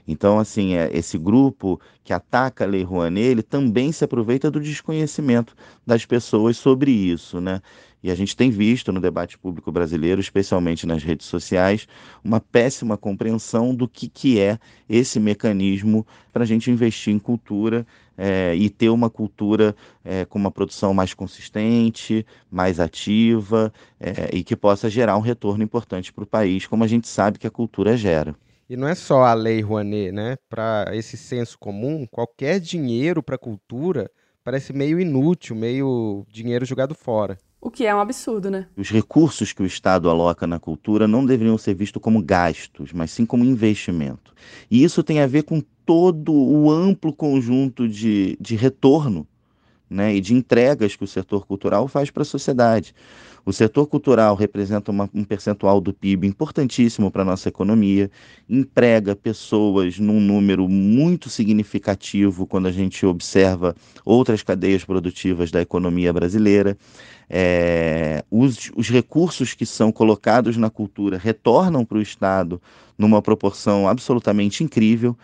Então, 0.08 0.40
assim, 0.40 0.76
é, 0.76 0.90
esse 0.94 1.18
grupo 1.18 1.80
que 2.04 2.14
ataca 2.14 2.64
a 2.64 2.68
Lei 2.68 2.84
Rouanet, 2.84 3.28
ele 3.28 3.44
também 3.44 3.92
se 3.92 4.04
aproveita 4.04 4.50
do 4.50 4.60
desconhecimento 4.60 5.54
das 5.86 6.06
pessoas 6.06 6.58
sobre 6.58 6.92
isso, 6.92 7.42
né? 7.42 7.62
E 8.02 8.12
a 8.12 8.16
gente 8.16 8.38
tem 8.38 8.50
visto 8.50 8.92
no 8.92 9.02
debate 9.02 9.38
público 9.38 9.72
brasileiro, 9.72 10.22
especialmente 10.22 10.86
nas 10.86 11.04
redes 11.04 11.26
sociais, 11.26 11.88
uma 12.24 12.40
péssima 12.40 12.96
compreensão 12.96 13.74
do 13.74 13.88
que, 13.88 14.08
que 14.08 14.40
é 14.40 14.60
esse 14.88 15.20
mecanismo 15.20 16.06
para 16.32 16.44
a 16.44 16.48
gente 16.48 16.70
investir 16.70 17.14
em 17.14 17.20
cultura 17.20 17.86
é, 18.18 18.56
e 18.56 18.70
ter 18.70 18.90
uma 18.90 19.10
cultura 19.10 19.76
é, 20.04 20.26
com 20.26 20.40
uma 20.40 20.52
produção 20.52 20.94
mais 20.94 21.14
consistente, 21.14 22.26
mais 22.50 22.80
ativa 22.80 23.72
é, 24.00 24.36
e 24.36 24.44
que 24.44 24.56
possa 24.56 24.90
gerar 24.90 25.16
um 25.18 25.22
retorno 25.22 25.64
importante 25.64 26.12
para 26.12 26.24
o 26.24 26.28
país, 26.28 26.66
como 26.66 26.84
a 26.84 26.88
gente 26.88 27.08
sabe 27.08 27.38
que 27.38 27.48
a 27.48 27.52
cultura 27.52 27.96
gera. 27.96 28.36
E 28.70 28.76
não 28.76 28.88
é 28.88 28.96
só 28.96 29.24
a 29.24 29.34
lei 29.34 29.62
Rouanet, 29.62 30.12
né? 30.12 30.36
Para 30.50 30.88
esse 30.92 31.16
senso 31.16 31.58
comum, 31.58 32.06
qualquer 32.06 32.60
dinheiro 32.60 33.24
para 33.24 33.36
a 33.36 33.40
cultura 33.40 34.12
parece 34.44 34.74
meio 34.74 35.00
inútil, 35.00 35.56
meio 35.56 36.26
dinheiro 36.30 36.66
jogado 36.66 36.94
fora. 36.94 37.38
O 37.60 37.72
que 37.72 37.86
é 37.86 37.96
um 37.96 38.00
absurdo, 38.00 38.52
né? 38.52 38.68
Os 38.78 38.90
recursos 38.90 39.52
que 39.52 39.64
o 39.64 39.66
Estado 39.66 40.10
aloca 40.10 40.46
na 40.46 40.60
cultura 40.60 41.08
não 41.08 41.26
deveriam 41.26 41.58
ser 41.58 41.74
vistos 41.74 42.02
como 42.02 42.22
gastos, 42.22 42.94
mas 42.94 43.12
sim 43.12 43.26
como 43.26 43.44
investimento. 43.44 44.34
E 44.70 44.84
isso 44.84 45.04
tem 45.04 45.22
a 45.22 45.28
ver 45.28 45.44
com 45.44 45.62
todo 45.88 46.34
o 46.34 46.70
amplo 46.70 47.14
conjunto 47.14 47.88
de, 47.88 48.38
de 48.42 48.58
retorno 48.58 49.26
né, 49.90 50.14
e 50.14 50.20
de 50.20 50.34
entregas 50.34 50.98
que 50.98 51.04
o 51.06 51.08
setor 51.08 51.48
cultural 51.48 51.88
faz 51.88 52.12
para 52.12 52.24
a 52.24 52.26
sociedade. 52.26 52.94
O 53.46 53.54
setor 53.54 53.88
cultural 53.88 54.36
representa 54.36 54.92
uma, 54.92 55.10
um 55.14 55.24
percentual 55.24 55.80
do 55.80 55.94
PIB 55.94 56.28
importantíssimo 56.28 57.10
para 57.10 57.22
a 57.22 57.26
nossa 57.26 57.48
economia, 57.48 58.12
emprega 58.50 59.16
pessoas 59.16 59.98
num 59.98 60.20
número 60.20 60.68
muito 60.68 61.30
significativo 61.30 62.46
quando 62.46 62.68
a 62.68 62.72
gente 62.74 63.06
observa 63.06 63.74
outras 64.04 64.44
cadeias 64.44 64.84
produtivas 64.84 65.50
da 65.52 65.62
economia 65.62 66.12
brasileira. 66.12 66.78
É, 67.30 68.26
os, 68.30 68.70
os 68.76 68.90
recursos 68.90 69.54
que 69.54 69.66
são 69.66 69.94
colocados 69.94 70.58
na 70.58 70.70
cultura 70.70 71.18
retornam 71.18 71.86
para 71.86 72.00
o 72.00 72.02
Estado 72.02 72.62
numa 72.98 73.22
proporção 73.22 73.88
absolutamente 73.88 74.62
incrível. 74.62 75.18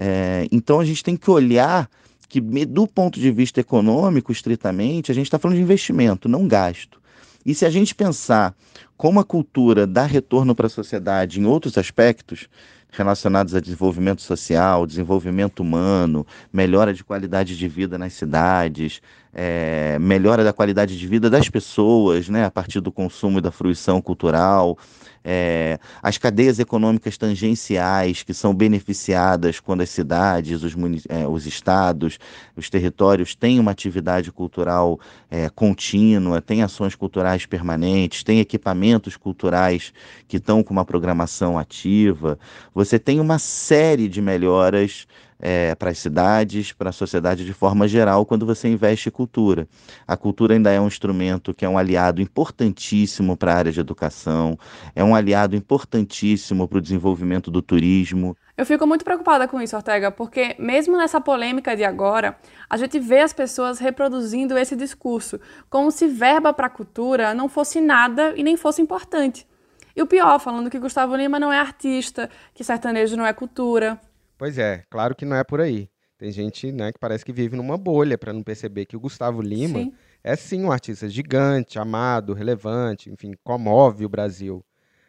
É, 0.00 0.46
então 0.52 0.78
a 0.78 0.84
gente 0.84 1.02
tem 1.02 1.16
que 1.16 1.28
olhar 1.28 1.90
que, 2.28 2.40
do 2.40 2.86
ponto 2.86 3.18
de 3.18 3.32
vista 3.32 3.60
econômico, 3.60 4.30
estritamente, 4.30 5.10
a 5.10 5.14
gente 5.14 5.26
está 5.26 5.40
falando 5.40 5.56
de 5.56 5.62
investimento, 5.62 6.28
não 6.28 6.46
gasto. 6.46 7.00
E 7.44 7.52
se 7.52 7.66
a 7.66 7.70
gente 7.70 7.94
pensar 7.94 8.54
como 8.96 9.18
a 9.18 9.24
cultura 9.24 9.86
dá 9.86 10.04
retorno 10.04 10.54
para 10.54 10.66
a 10.66 10.70
sociedade 10.70 11.40
em 11.40 11.46
outros 11.46 11.76
aspectos, 11.76 12.48
relacionados 12.90 13.54
a 13.54 13.60
desenvolvimento 13.60 14.22
social, 14.22 14.86
desenvolvimento 14.86 15.60
humano, 15.60 16.26
melhora 16.52 16.94
de 16.94 17.02
qualidade 17.02 17.56
de 17.56 17.68
vida 17.68 17.98
nas 17.98 18.12
cidades, 18.12 19.02
é, 19.32 19.98
melhora 19.98 20.44
da 20.44 20.52
qualidade 20.52 20.98
de 20.98 21.06
vida 21.06 21.28
das 21.28 21.48
pessoas, 21.48 22.28
né, 22.28 22.44
a 22.44 22.50
partir 22.50 22.80
do 22.80 22.92
consumo 22.92 23.38
e 23.38 23.42
da 23.42 23.50
fruição 23.50 24.00
cultural, 24.00 24.78
é, 25.24 25.78
as 26.02 26.18
cadeias 26.18 26.58
econômicas 26.58 27.16
tangenciais 27.16 28.22
que 28.22 28.32
são 28.32 28.54
beneficiadas 28.54 29.60
quando 29.60 29.82
as 29.82 29.90
cidades, 29.90 30.62
os, 30.62 30.74
é, 31.08 31.26
os 31.26 31.46
estados, 31.46 32.18
os 32.56 32.70
territórios 32.70 33.34
têm 33.34 33.58
uma 33.58 33.70
atividade 33.70 34.30
cultural 34.32 34.98
é, 35.30 35.48
contínua, 35.48 36.40
têm 36.40 36.62
ações 36.62 36.94
culturais 36.94 37.46
permanentes, 37.46 38.22
têm 38.22 38.40
equipamentos 38.40 39.16
culturais 39.16 39.92
que 40.26 40.36
estão 40.36 40.62
com 40.62 40.72
uma 40.72 40.84
programação 40.84 41.58
ativa. 41.58 42.38
Você 42.74 42.98
tem 42.98 43.20
uma 43.20 43.38
série 43.38 44.08
de 44.08 44.20
melhoras 44.20 45.06
é, 45.40 45.74
para 45.74 45.90
as 45.90 45.98
cidades, 45.98 46.72
para 46.72 46.90
a 46.90 46.92
sociedade 46.92 47.44
de 47.44 47.52
forma 47.52 47.86
geral, 47.86 48.26
quando 48.26 48.44
você 48.44 48.68
investe 48.68 49.08
em 49.08 49.12
cultura. 49.12 49.68
A 50.06 50.16
cultura 50.16 50.54
ainda 50.54 50.70
é 50.70 50.80
um 50.80 50.86
instrumento 50.86 51.54
que 51.54 51.64
é 51.64 51.68
um 51.68 51.78
aliado 51.78 52.20
importantíssimo 52.20 53.36
para 53.36 53.52
a 53.52 53.56
área 53.56 53.72
de 53.72 53.80
educação, 53.80 54.58
é 54.94 55.02
um 55.04 55.14
aliado 55.14 55.56
importantíssimo 55.56 56.66
para 56.66 56.78
o 56.78 56.80
desenvolvimento 56.80 57.50
do 57.50 57.62
turismo. 57.62 58.36
Eu 58.56 58.66
fico 58.66 58.86
muito 58.86 59.04
preocupada 59.04 59.46
com 59.46 59.62
isso, 59.62 59.76
Ortega, 59.76 60.10
porque 60.10 60.56
mesmo 60.58 60.96
nessa 60.96 61.20
polêmica 61.20 61.76
de 61.76 61.84
agora, 61.84 62.36
a 62.68 62.76
gente 62.76 62.98
vê 62.98 63.20
as 63.20 63.32
pessoas 63.32 63.78
reproduzindo 63.78 64.58
esse 64.58 64.74
discurso, 64.74 65.38
como 65.70 65.92
se 65.92 66.08
verba 66.08 66.52
para 66.52 66.66
a 66.66 66.70
cultura 66.70 67.32
não 67.34 67.48
fosse 67.48 67.80
nada 67.80 68.34
e 68.36 68.42
nem 68.42 68.56
fosse 68.56 68.82
importante. 68.82 69.46
E 69.94 70.02
o 70.02 70.06
pior, 70.06 70.38
falando 70.38 70.70
que 70.70 70.78
Gustavo 70.78 71.16
Lima 71.16 71.40
não 71.40 71.52
é 71.52 71.58
artista, 71.58 72.30
que 72.54 72.62
sertanejo 72.62 73.16
não 73.16 73.26
é 73.26 73.32
cultura. 73.32 74.00
Pois 74.38 74.56
é, 74.56 74.84
claro 74.88 75.16
que 75.16 75.24
não 75.24 75.36
é 75.36 75.42
por 75.42 75.60
aí. 75.60 75.90
Tem 76.16 76.32
gente 76.32 76.72
né, 76.72 76.92
que 76.92 76.98
parece 76.98 77.24
que 77.24 77.32
vive 77.32 77.56
numa 77.56 77.76
bolha 77.76 78.16
para 78.16 78.32
não 78.32 78.42
perceber 78.42 78.86
que 78.86 78.96
o 78.96 79.00
Gustavo 79.00 79.42
Lima 79.42 79.80
sim. 79.80 79.92
é 80.22 80.36
sim 80.36 80.64
um 80.64 80.72
artista 80.72 81.08
gigante, 81.08 81.78
amado, 81.78 82.32
relevante, 82.32 83.10
enfim, 83.10 83.34
comove 83.44 84.04
o 84.04 84.08
Brasil. 84.08 84.64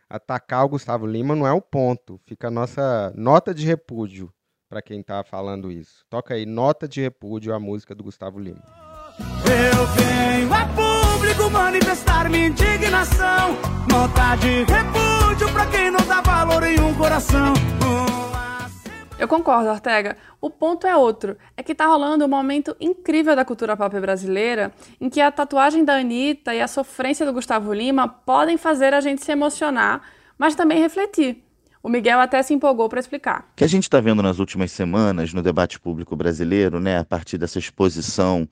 Atacar 0.10 0.66
o 0.66 0.70
Gustavo 0.70 1.06
Lima 1.06 1.36
não 1.36 1.48
é 1.48 1.52
o 1.52 1.62
ponto. 1.62 2.20
Fica 2.26 2.48
a 2.48 2.52
nossa 2.52 3.14
nota 3.16 3.54
de 3.54 3.66
repúdio 3.66 4.32
para 4.68 4.82
quem 4.82 5.02
está 5.02 5.24
falando 5.24 5.72
isso. 5.72 6.06
Toca 6.10 6.34
aí, 6.34 6.46
nota 6.46 6.88
de 6.88 7.02
repúdio 7.02 7.54
à 7.54 7.60
música 7.60 7.96
do 7.96 8.04
Gustavo 8.04 8.40
Lima. 8.40 8.64
Eu 9.46 9.88
venho 9.88 10.54
a 10.54 10.66
público 10.68 11.50
manifestar 11.50 12.30
minha 12.30 12.48
indignação. 12.48 13.58
Nota 13.92 14.36
de 14.36 14.64
repúdio 14.64 15.52
para 15.52 15.66
quem 15.68 15.92
não 15.92 16.06
dá 16.08 16.22
valor 16.22 16.64
em 16.64 16.80
um 16.80 16.94
coração. 16.96 17.54
Eu 19.20 19.28
concordo, 19.28 19.70
Ortega. 19.70 20.16
O 20.40 20.50
ponto 20.50 20.88
é 20.88 20.96
outro. 20.96 21.38
É 21.58 21.62
que 21.62 21.76
tá 21.76 21.86
rolando 21.86 22.24
um 22.24 22.28
momento 22.28 22.74
incrível 22.80 23.36
da 23.36 23.44
cultura 23.44 23.76
pop 23.76 24.00
brasileira 24.00 24.72
em 25.00 25.10
que 25.10 25.20
a 25.20 25.30
tatuagem 25.30 25.84
da 25.84 25.98
Anitta 25.98 26.56
e 26.56 26.62
a 26.62 26.68
sofrência 26.70 27.26
do 27.26 27.34
Gustavo 27.34 27.74
Lima 27.74 28.08
podem 28.08 28.56
fazer 28.56 28.94
a 28.94 29.02
gente 29.02 29.24
se 29.24 29.30
emocionar, 29.30 30.02
mas 30.38 30.56
também 30.56 30.80
refletir. 30.80 31.44
O 31.84 31.90
Miguel 31.90 32.22
até 32.22 32.42
se 32.42 32.54
empolgou 32.54 32.88
para 32.88 33.02
explicar. 33.02 33.50
O 33.52 33.58
que 33.58 33.64
a 33.66 33.68
gente 33.68 33.84
está 33.84 34.00
vendo 34.00 34.24
nas 34.24 34.40
últimas 34.40 34.72
semanas 34.72 35.34
no 35.34 35.42
debate 35.42 35.78
público 35.80 36.16
brasileiro, 36.16 36.80
né, 36.80 37.00
a 37.00 37.06
partir 37.06 37.38
dessa 37.38 37.60
exposição 37.60 38.48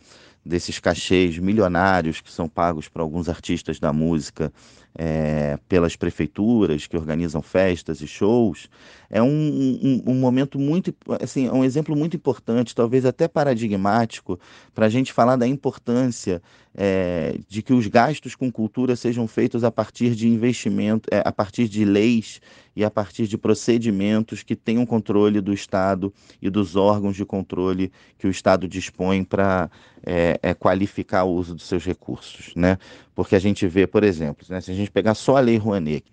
desses 0.45 0.79
cachês 0.79 1.37
milionários 1.37 2.21
que 2.21 2.31
são 2.31 2.47
pagos 2.47 2.87
para 2.87 3.01
alguns 3.01 3.27
artistas 3.27 3.79
da 3.79 3.91
música 3.91 4.51
é, 4.99 5.59
pelas 5.69 5.95
prefeituras 5.95 6.87
que 6.87 6.97
organizam 6.97 7.39
festas 7.39 8.01
e 8.01 8.07
shows, 8.07 8.67
é 9.09 9.21
um, 9.21 9.27
um, 9.27 10.03
um, 10.07 10.15
momento 10.15 10.57
muito, 10.57 10.93
assim, 11.21 11.47
é 11.47 11.51
um 11.51 11.63
exemplo 11.63 11.95
muito 11.95 12.17
importante, 12.17 12.73
talvez 12.73 13.05
até 13.05 13.27
paradigmático, 13.27 14.39
para 14.73 14.87
a 14.87 14.89
gente 14.89 15.13
falar 15.13 15.35
da 15.35 15.47
importância 15.47 16.41
é, 16.75 17.37
de 17.47 17.61
que 17.61 17.73
os 17.73 17.85
gastos 17.87 18.35
com 18.35 18.51
cultura 18.51 18.95
sejam 18.95 19.27
feitos 19.27 19.63
a 19.63 19.71
partir 19.71 20.15
de 20.15 20.27
investimento, 20.27 21.07
é, 21.11 21.21
a 21.23 21.31
partir 21.31 21.67
de 21.67 21.85
leis 21.85 22.41
e 22.75 22.83
a 22.83 22.91
partir 22.91 23.27
de 23.27 23.37
procedimentos 23.37 24.43
que 24.43 24.55
tenham 24.55 24.85
controle 24.85 25.41
do 25.41 25.53
Estado 25.53 26.13
e 26.41 26.49
dos 26.49 26.75
órgãos 26.75 27.15
de 27.15 27.25
controle 27.25 27.91
que 28.17 28.27
o 28.27 28.29
Estado 28.29 28.67
dispõe 28.67 29.23
para 29.23 29.69
é, 30.05 30.39
é, 30.41 30.53
qualificar 30.53 31.23
o 31.23 31.33
uso 31.33 31.55
dos 31.55 31.65
seus 31.65 31.83
recursos, 31.85 32.53
né? 32.55 32.77
Porque 33.17 33.35
a 33.35 33.39
gente 33.39 33.65
vê, 33.67 33.87
por 33.87 34.03
exemplo, 34.03 34.45
né, 34.47 34.61
se 34.61 34.69
a 34.69 34.75
gente 34.75 34.91
pegar 34.91 35.15
só 35.15 35.37
a 35.37 35.39
Lei 35.39 35.57
Rouanet, 35.57 36.05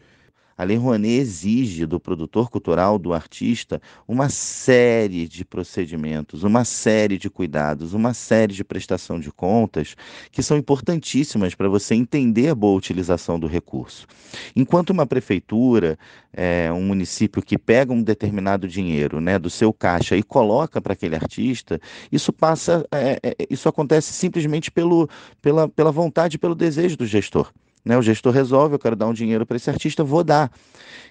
a 0.56 0.64
Lei 0.64 0.76
Rouanet 0.76 1.20
exige 1.20 1.86
do 1.86 1.98
produtor 1.98 2.48
cultural, 2.50 2.98
do 2.98 3.12
artista, 3.12 3.80
uma 4.06 4.28
série 4.28 5.26
de 5.26 5.44
procedimentos, 5.44 6.44
uma 6.44 6.64
série 6.64 7.18
de 7.18 7.28
cuidados, 7.28 7.92
uma 7.92 8.14
série 8.14 8.54
de 8.54 8.62
prestação 8.62 9.18
de 9.18 9.32
contas 9.32 9.96
que 10.30 10.42
são 10.42 10.56
importantíssimas 10.56 11.54
para 11.54 11.68
você 11.68 11.94
entender 11.94 12.48
a 12.48 12.54
boa 12.54 12.76
utilização 12.76 13.38
do 13.38 13.46
recurso. 13.46 14.06
Enquanto 14.54 14.90
uma 14.90 15.06
prefeitura, 15.06 15.98
é, 16.32 16.70
um 16.72 16.82
município 16.82 17.42
que 17.42 17.58
pega 17.58 17.92
um 17.92 18.02
determinado 18.02 18.68
dinheiro 18.68 19.20
né, 19.20 19.38
do 19.38 19.50
seu 19.50 19.72
caixa 19.72 20.16
e 20.16 20.22
coloca 20.22 20.80
para 20.80 20.92
aquele 20.92 21.16
artista, 21.16 21.80
isso 22.10 22.32
passa, 22.32 22.86
é, 22.92 23.18
é, 23.22 23.36
isso 23.50 23.68
acontece 23.68 24.12
simplesmente 24.12 24.70
pelo, 24.70 25.08
pela, 25.42 25.68
pela 25.68 25.90
vontade, 25.90 26.38
pelo 26.38 26.54
desejo 26.54 26.96
do 26.96 27.06
gestor. 27.06 27.52
Né? 27.84 27.98
O 27.98 28.02
gestor 28.02 28.32
resolve, 28.32 28.74
eu 28.74 28.78
quero 28.78 28.96
dar 28.96 29.06
um 29.06 29.12
dinheiro 29.12 29.44
para 29.44 29.56
esse 29.56 29.68
artista, 29.68 30.02
vou 30.02 30.24
dar. 30.24 30.50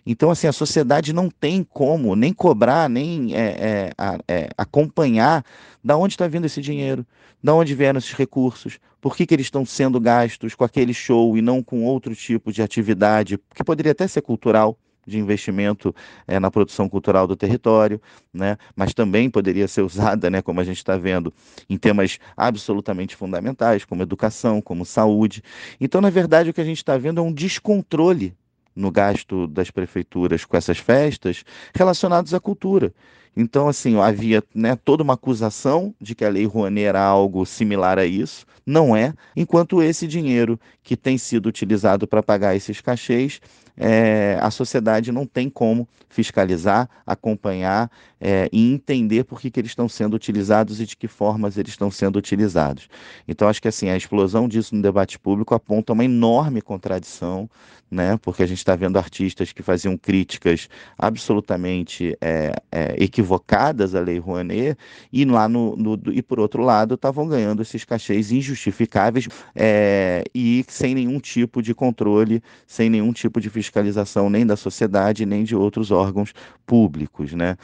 Então, 0.06 0.32
assim, 0.32 0.48
a 0.48 0.52
sociedade 0.52 1.14
não 1.14 1.30
tem 1.30 1.64
como 1.64 2.16
nem 2.16 2.34
cobrar, 2.34 2.90
nem 2.90 3.36
é, 3.36 3.92
é, 3.98 4.18
é, 4.28 4.50
acompanhar 4.58 5.46
da 5.84 5.96
onde 5.96 6.14
está 6.14 6.28
vindo 6.28 6.46
esse 6.46 6.62
dinheiro, 6.62 7.06
da 7.42 7.54
onde 7.54 7.76
vieram 7.76 8.00
esses 8.00 8.14
recursos, 8.14 8.80
por 9.00 9.16
que, 9.16 9.26
que 9.26 9.34
eles 9.34 9.48
estão 9.48 9.66
sendo 9.66 10.00
gastos 10.00 10.56
com 10.56 10.64
aquele 10.64 10.94
show 10.94 11.38
e 11.38 11.42
não 11.42 11.62
com 11.62 11.84
outro 11.84 12.16
tipo 12.16 12.52
de 12.52 12.62
atividade, 12.62 13.38
que 13.54 13.64
poderia 13.64 13.92
até 13.92 14.08
ser 14.08 14.22
cultural, 14.22 14.78
de 15.06 15.20
investimento 15.20 15.94
é, 16.28 16.40
na 16.40 16.50
produção 16.50 16.88
cultural 16.90 17.28
do 17.28 17.36
território, 17.36 18.02
né? 18.34 18.58
mas 18.76 18.94
também 18.94 19.30
poderia 19.30 19.68
ser 19.68 19.82
usada, 19.84 20.30
né, 20.30 20.42
como 20.42 20.60
a 20.60 20.64
gente 20.64 20.78
está 20.78 20.98
vendo, 20.98 21.34
em 21.70 21.78
temas 21.78 22.20
absolutamente 22.36 23.16
fundamentais, 23.16 23.86
como 23.86 24.02
educação, 24.02 24.62
como 24.62 24.86
saúde. 24.86 25.44
Então, 25.80 26.02
na 26.02 26.10
verdade, 26.10 26.50
o 26.50 26.54
que 26.54 26.62
a 26.62 26.66
gente 26.66 26.78
está 26.78 26.98
vendo 26.98 27.20
é 27.20 27.24
um 27.24 27.32
descontrole 27.32 28.36
no 28.76 28.92
gasto 28.92 29.48
das 29.48 29.70
prefeituras 29.70 30.46
com 30.46 30.58
essas 30.58 30.80
festas 30.80 31.44
relacionados 31.76 32.34
à 32.34 32.40
cultura. 32.40 32.94
Então, 33.36 33.68
assim, 33.68 34.00
havia 34.00 34.44
né, 34.54 34.76
toda 34.76 35.02
uma 35.04 35.14
acusação 35.14 35.94
de 36.00 36.14
que 36.14 36.24
a 36.24 36.30
Lei 36.30 36.46
Rouanet 36.46 36.86
era 36.86 37.02
algo 37.02 37.46
similar 37.46 37.98
a 37.98 38.06
isso. 38.06 38.46
Não 38.66 38.96
é, 38.96 39.14
enquanto 39.36 39.82
esse 39.82 40.08
dinheiro 40.08 40.60
que 40.84 40.96
tem 40.96 41.18
sido 41.18 41.48
utilizado 41.48 42.08
para 42.08 42.22
pagar 42.22 42.56
esses 42.56 42.80
cachês 42.80 43.42
é, 43.78 44.38
a 44.42 44.52
sociedade 44.52 45.12
não 45.12 45.26
tem 45.26 45.50
como 45.50 45.88
fiscalizar, 46.14 46.88
acompanhar 47.06 47.90
é, 48.22 48.48
e 48.54 48.72
entender 48.72 49.24
por 49.24 49.42
que, 49.42 49.50
que 49.50 49.60
eles 49.60 49.72
estão 49.72 49.90
sendo 49.90 50.14
utilizados 50.14 50.80
e 50.80 50.86
de 50.86 50.96
que 50.96 51.08
formas 51.08 51.58
eles 51.58 51.72
estão 51.72 51.90
sendo 51.90 52.18
utilizados. 52.18 52.88
Então, 53.28 53.48
acho 53.48 53.62
que 53.62 53.68
assim, 53.68 53.90
a 53.90 53.98
explosão 53.98 54.48
disso 54.48 54.76
no 54.76 54.82
debate 54.82 55.18
público 55.18 55.56
aponta 55.56 55.92
uma 55.92 56.06
enorme 56.06 56.62
contradição, 56.62 57.50
né? 57.90 58.18
porque 58.22 58.44
a 58.44 58.46
gente 58.46 58.60
está 58.60 58.76
vendo 58.76 58.98
artistas 58.98 59.52
que 59.52 59.62
faziam 59.62 59.98
críticas 59.98 60.70
absolutamente 60.98 62.16
é, 62.22 62.54
é, 62.72 62.96
equivocadas 62.98 63.96
à 63.96 64.00
Lei 64.00 64.20
Rouanet 64.20 64.78
e, 65.12 65.26
lá 65.26 65.50
no, 65.50 65.76
no 65.76 66.00
e 66.12 66.22
por 66.22 66.40
outro 66.40 66.64
lado, 66.64 66.94
estavam 66.96 67.28
ganhando 67.28 67.62
esses 67.62 67.84
cachês 67.84 68.32
injustificáveis 68.32 69.28
é, 69.56 70.24
e 70.34 70.64
sem 70.68 70.96
nenhum 70.96 71.20
tipo 71.20 71.62
de 71.62 71.74
controle, 71.74 72.42
sem 72.66 72.90
nenhum 72.90 73.12
tipo 73.12 73.42
de 73.42 73.50
fiscalização 73.50 73.63
fiscalização 73.64 74.30
nem 74.30 74.46
da 74.46 74.56
sociedade, 74.56 75.26
nem 75.26 75.44
de 75.44 75.56
outros 75.56 75.90
órgãos 75.90 76.34
públicos, 76.66 77.34
né? 77.34 77.58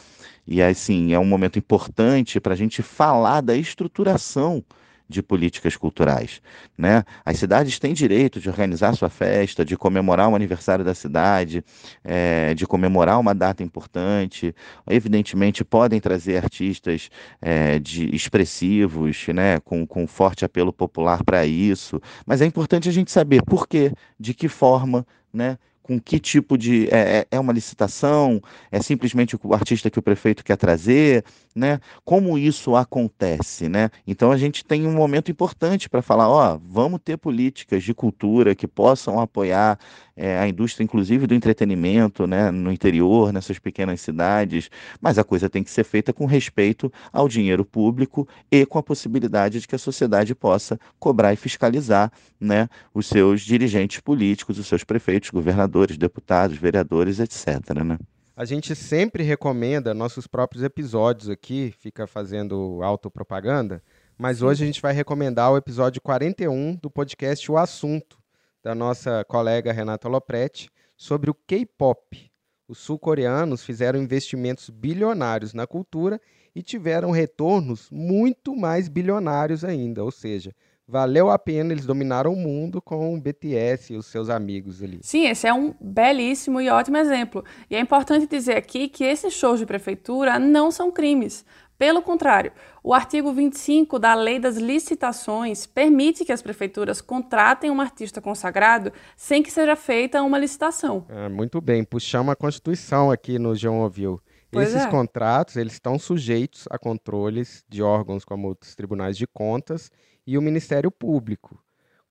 E 0.48 0.62
assim, 0.62 1.13
é 1.13 1.20
um 1.20 1.25
momento 1.25 1.60
importante 1.60 2.39
para 2.39 2.53
a 2.53 2.58
gente 2.58 2.82
falar 2.82 3.41
da 3.41 3.56
estruturação 3.56 4.63
de 5.10 5.24
políticas 5.24 5.75
culturais. 5.75 6.39
Né? 6.77 7.03
As 7.25 7.38
cidades 7.39 7.79
têm 7.79 7.94
direito 7.94 8.39
de 8.39 8.48
organizar 8.48 8.96
sua 8.96 9.10
festa, 9.10 9.65
de 9.65 9.75
comemorar 9.75 10.29
o 10.29 10.36
aniversário 10.36 10.86
da 10.86 10.94
cidade, 10.94 11.63
é, 12.03 12.53
de 12.53 12.68
comemorar 12.68 13.20
uma 13.20 13.34
data 13.34 13.63
importante. 13.63 14.53
Evidentemente, 14.88 15.65
podem 15.65 16.00
trazer 16.00 16.38
artistas 16.38 17.10
é, 17.41 17.79
de 17.79 18.15
expressivos, 18.15 19.27
né, 19.29 19.60
com, 19.62 19.86
com 19.88 20.06
forte 20.06 20.46
apelo 20.46 20.72
popular 20.72 21.24
para 21.24 21.44
isso, 21.46 22.00
mas 22.25 22.41
é 22.41 22.46
importante 22.46 22.88
a 22.88 22.91
gente 22.91 23.12
saber 23.12 23.41
por 23.44 23.68
quê, 23.68 23.91
de 24.20 24.36
que 24.36 24.48
forma, 24.48 25.06
né, 25.34 25.58
com 25.89 26.00
que 26.00 26.19
tipo 26.19 26.55
de. 26.55 26.88
É, 26.91 27.22
é, 27.22 27.27
é 27.31 27.39
uma 27.39 27.51
licitação? 27.51 28.39
É 28.72 28.79
simplesmente 28.79 29.36
o 29.41 29.53
artista 29.55 29.89
que 29.89 29.98
o 29.98 30.03
prefeito 30.03 30.43
quer 30.43 30.55
trazer? 30.55 31.25
Né? 31.55 31.79
Como 32.05 32.38
isso 32.38 32.75
acontece? 32.75 33.67
Né? 33.67 33.89
Então 34.05 34.31
a 34.31 34.38
gente 34.38 34.63
tem 34.63 34.86
um 34.86 34.93
momento 34.93 35.31
importante 35.31 35.89
para 35.89 36.03
falar: 36.03 36.29
ó, 36.29 36.60
vamos 36.63 37.01
ter 37.03 37.17
políticas 37.17 37.84
de 37.84 37.96
cultura 37.96 38.53
que 38.53 38.67
possam 38.67 39.19
apoiar 39.19 39.79
é, 40.20 40.38
a 40.38 40.48
indústria, 40.50 40.84
inclusive 40.84 41.26
do 41.26 41.34
entretenimento, 41.34 42.28
né, 42.28 42.52
no 42.52 42.74
interior, 42.74 43.32
nessas 43.32 43.58
pequenas 43.58 44.02
cidades, 44.02 44.70
mas 45.00 45.18
a 45.18 45.24
coisa 45.24 45.50
tem 45.50 45.64
que 45.64 45.72
ser 45.72 45.86
feita 45.86 46.12
com 46.12 46.26
respeito 46.26 46.92
ao 47.14 47.30
dinheiro 47.30 47.64
público 47.64 48.28
e 48.52 48.65
com 48.65 48.78
a 48.78 48.84
possibilidade 48.84 49.62
de 49.62 49.67
que 49.67 49.76
a 49.76 49.80
sociedade 49.80 50.36
possa 50.36 50.78
cobrar 51.00 51.32
e 51.32 51.38
fiscalizar 51.38 52.12
né, 52.38 52.67
os 52.93 53.08
seus 53.08 53.41
dirigentes 53.41 54.02
políticos, 54.02 54.60
os 54.60 54.67
seus 54.67 54.84
prefeitos, 54.84 55.30
governadores, 55.30 55.98
deputados, 55.98 56.58
vereadores, 56.58 57.20
etc. 57.20 57.74
Né? 57.86 57.98
A 58.36 58.43
gente 58.43 58.76
sempre 58.76 59.24
recomenda 59.24 59.93
nossos 59.93 60.28
próprios 60.28 60.65
episódios 60.65 61.30
aqui, 61.30 61.74
fica 61.80 62.06
fazendo 62.06 62.80
autopropaganda, 62.84 63.82
mas 64.17 64.41
hoje 64.41 64.65
a 64.65 64.67
gente 64.67 64.82
vai 64.82 64.91
recomendar 64.91 65.50
o 65.50 65.56
episódio 65.56 66.02
41 66.02 66.76
do 66.76 66.91
podcast 66.91 67.50
O 67.50 67.58
Assunto, 67.58 68.18
da 68.63 68.76
nossa 68.76 69.24
colega 69.26 69.72
Renata 69.72 70.08
Lopretti 70.08 70.69
sobre 70.95 71.30
o 71.30 71.34
K-pop. 71.34 72.30
Os 72.67 72.78
sul-coreanos 72.78 73.63
fizeram 73.63 74.00
investimentos 74.00 74.69
bilionários 74.69 75.54
na 75.54 75.65
cultura 75.65 76.22
e 76.54 76.62
tiveram 76.62 77.10
retornos 77.10 77.89
muito 77.91 78.56
mais 78.56 78.88
bilionários 78.88 79.63
ainda, 79.63 80.04
ou 80.04 80.12
seja, 80.12 80.54
valeu 80.88 81.30
a 81.30 81.39
pena, 81.39 81.72
eles 81.72 81.86
dominaram 81.86 82.34
o 82.34 82.36
mundo 82.36 82.82
com 82.82 83.13
o 83.13 83.22
BTS 83.22 83.93
e 83.93 83.98
os 83.98 84.08
seus 84.08 84.30
amigos 84.30 84.84
ali. 84.84 85.00
Sim, 85.02 85.28
esse 85.28 85.48
é 85.48 85.54
um 85.54 85.74
belíssimo 85.80 86.60
e 86.60 86.69
ótimo 86.69 86.98
exemplo. 86.98 87.43
E 87.69 87.76
é 87.76 87.80
importante 87.80 88.28
dizer 88.28 88.58
aqui 88.58 88.88
que 88.88 89.04
esses 89.04 89.34
shows 89.34 89.60
de 89.60 89.65
prefeitura 89.65 90.38
não 90.38 90.72
são 90.72 90.91
crimes. 90.91 91.45
Pelo 91.80 92.02
contrário, 92.02 92.52
o 92.84 92.94
artigo 92.94 93.32
25 93.32 93.98
da 93.98 94.13
Lei 94.13 94.38
das 94.38 94.58
Licitações 94.58 95.65
permite 95.65 96.26
que 96.26 96.34
as 96.34 96.42
prefeituras 96.42 97.00
contratem 97.00 97.72
um 97.72 97.80
artista 97.80 98.20
consagrado 98.20 98.92
sem 99.15 99.42
que 99.42 99.50
seja 99.50 99.78
feita 99.78 100.22
uma 100.22 100.38
licitação. 100.38 101.06
É, 101.08 101.30
muito 101.30 101.62
bem, 101.62 101.86
puxamos 101.86 102.34
a 102.34 102.36
Constituição 102.36 103.10
aqui 103.10 103.39
no 103.39 103.56
João 103.56 103.80
Ouviu. 103.80 104.22
Pois 104.52 104.76
Esses 104.76 104.88
é. 104.88 104.89
contratos 104.89 105.56
eles 105.56 105.72
estão 105.72 105.98
sujeitos 105.98 106.65
a 106.70 106.78
controles 106.78 107.63
de 107.70 107.82
órgãos 107.82 108.26
como 108.26 108.58
os 108.62 108.76
tribunais 108.76 109.15
de 109.15 109.26
contas 109.26 109.89
e 110.28 110.38
o 110.38 110.42
Ministério 110.42 110.92
Público 110.92 111.58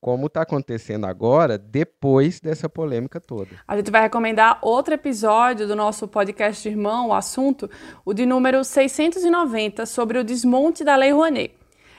como 0.01 0.27
está 0.27 0.43
acontecendo 0.43 1.07
agora, 1.07 1.59
depois 1.59 2.41
dessa 2.41 2.69
polêmica 2.69 3.21
toda. 3.21 3.51
A 3.67 3.77
gente 3.77 3.91
vai 3.91 4.03
recomendar 4.03 4.59
outro 4.63 4.95
episódio 4.95 5.67
do 5.67 5.75
nosso 5.75 6.07
podcast 6.07 6.69
irmão, 6.69 7.09
o 7.09 7.15
assunto, 7.15 7.69
o 8.05 8.15
de 8.15 8.25
número 8.25 8.63
690, 8.63 9.87
sobre 9.87 10.19
o 10.19 10.25
desmonte 10.25 10.85
da 10.85 10.97
Lei 10.97 11.13
Rouanet. 11.13 11.55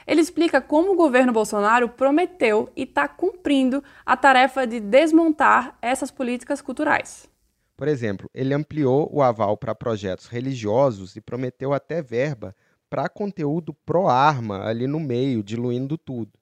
Ele 0.06 0.20
explica 0.20 0.60
como 0.60 0.92
o 0.92 0.96
governo 0.96 1.32
Bolsonaro 1.32 1.88
prometeu 1.88 2.70
e 2.74 2.82
está 2.82 3.06
cumprindo 3.06 3.84
a 4.04 4.16
tarefa 4.16 4.66
de 4.66 4.80
desmontar 4.80 5.76
essas 5.80 6.10
políticas 6.10 6.60
culturais. 6.60 7.28
Por 7.76 7.86
exemplo, 7.86 8.28
ele 8.34 8.52
ampliou 8.52 9.08
o 9.12 9.22
aval 9.22 9.56
para 9.56 9.74
projetos 9.74 10.26
religiosos 10.26 11.16
e 11.16 11.20
prometeu 11.20 11.72
até 11.72 12.02
verba 12.02 12.54
para 12.90 13.08
conteúdo 13.08 13.72
pró-arma 13.86 14.66
ali 14.66 14.86
no 14.86 14.98
meio, 14.98 15.42
diluindo 15.42 15.96
tudo. 15.96 16.39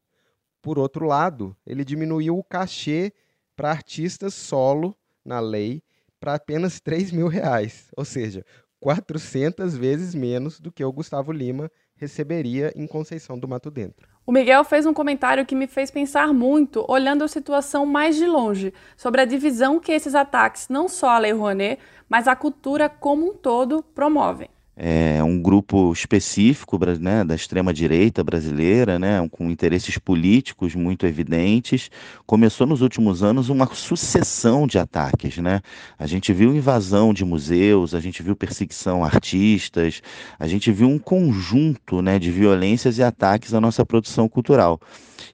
Por 0.61 0.79
outro 0.79 1.07
lado, 1.07 1.57
ele 1.67 1.85
diminuiu 1.85 2.39
o 2.39 2.45
cachê 2.45 3.13
para 3.57 3.71
artistas 3.71 4.35
solo 4.35 4.95
na 5.25 5.41
lei 5.41 5.83
para 6.21 6.35
apenas 6.35 6.81
3 6.81 7.13
mil 7.13 7.29
reais, 7.29 7.89
ou 7.97 8.05
seja, 8.05 8.45
400 8.81 9.77
vezes 9.77 10.15
menos 10.15 10.61
do 10.61 10.71
que 10.71 10.85
o 10.85 10.93
Gustavo 10.93 11.33
Lima 11.33 11.71
receberia 11.97 12.73
em 12.77 12.87
Conceição 12.87 13.39
do 13.39 13.49
Mato 13.49 13.71
Dentro. 13.71 14.09
O 14.25 14.31
Miguel 14.31 14.63
fez 14.63 14.87
um 14.87 14.95
comentário 14.95 15.45
que 15.45 15.55
me 15.55 15.67
fez 15.67 15.91
pensar 15.91 16.33
muito, 16.33 16.85
olhando 16.89 17.25
a 17.25 17.29
situação 17.29 17.85
mais 17.85 18.15
de 18.15 18.27
longe, 18.27 18.73
sobre 18.97 19.21
a 19.21 19.25
divisão 19.25 19.81
que 19.81 19.91
esses 19.91 20.15
ataques, 20.15 20.69
não 20.69 20.89
só 20.89 21.11
à 21.11 21.19
Lei 21.19 21.33
Rouanet, 21.33 21.81
mas 22.09 22.29
a 22.29 22.37
cultura 22.37 22.89
como 22.89 23.31
um 23.31 23.35
todo, 23.35 23.83
promovem 23.83 24.49
é, 24.81 25.21
um 25.25 25.43
grupo 25.43 25.93
específico 25.93 26.79
né, 27.01 27.25
da 27.25 27.35
extrema-direita 27.35 28.23
brasileira, 28.23 28.97
né, 28.97 29.29
com 29.29 29.51
interesses 29.51 29.99
políticos 29.99 30.77
muito 30.77 31.05
evidentes, 31.05 31.91
começou 32.25 32.65
nos 32.65 32.81
últimos 32.81 33.25
anos 33.25 33.49
uma 33.49 33.67
sucessão 33.75 34.69
de 34.69 34.79
ataques. 34.79 35.39
Né? 35.39 35.61
A 35.99 36.07
gente 36.07 36.33
viu 36.33 36.55
invasão 36.55 37.13
de 37.13 37.25
museus, 37.25 37.93
a 37.93 37.99
gente 37.99 38.23
viu 38.23 38.37
perseguição 38.37 39.03
a 39.03 39.09
artistas, 39.09 40.01
a 40.39 40.47
gente 40.47 40.71
viu 40.71 40.89
um 40.89 40.99
conjunto 40.99 42.01
né, 42.01 42.17
de 42.21 42.31
violências 42.31 42.99
e 42.99 43.03
ataques 43.03 43.53
à 43.53 43.61
nossa 43.61 43.85
produção 43.85 44.29
cultural. 44.29 44.81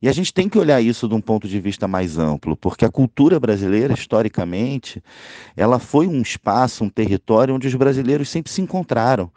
E 0.00 0.09
a 0.09 0.12
gente 0.12 0.33
tem 0.33 0.48
que 0.48 0.59
olhar 0.59 0.80
isso 0.80 1.07
de 1.07 1.14
um 1.14 1.20
ponto 1.20 1.46
de 1.46 1.61
vista 1.61 1.87
mais 1.87 2.16
amplo, 2.16 2.57
porque 2.57 2.85
a 2.85 2.90
cultura 2.90 3.38
brasileira, 3.38 3.92
historicamente, 3.92 5.02
ela 5.54 5.78
foi 5.78 6.07
um 6.07 6.22
espaço, 6.22 6.85
um 6.85 6.88
território 6.88 7.54
onde 7.54 7.66
os 7.66 7.74
brasileiros 7.74 8.30
sempre 8.30 8.50
se 8.50 8.62
encontraram 8.62 9.30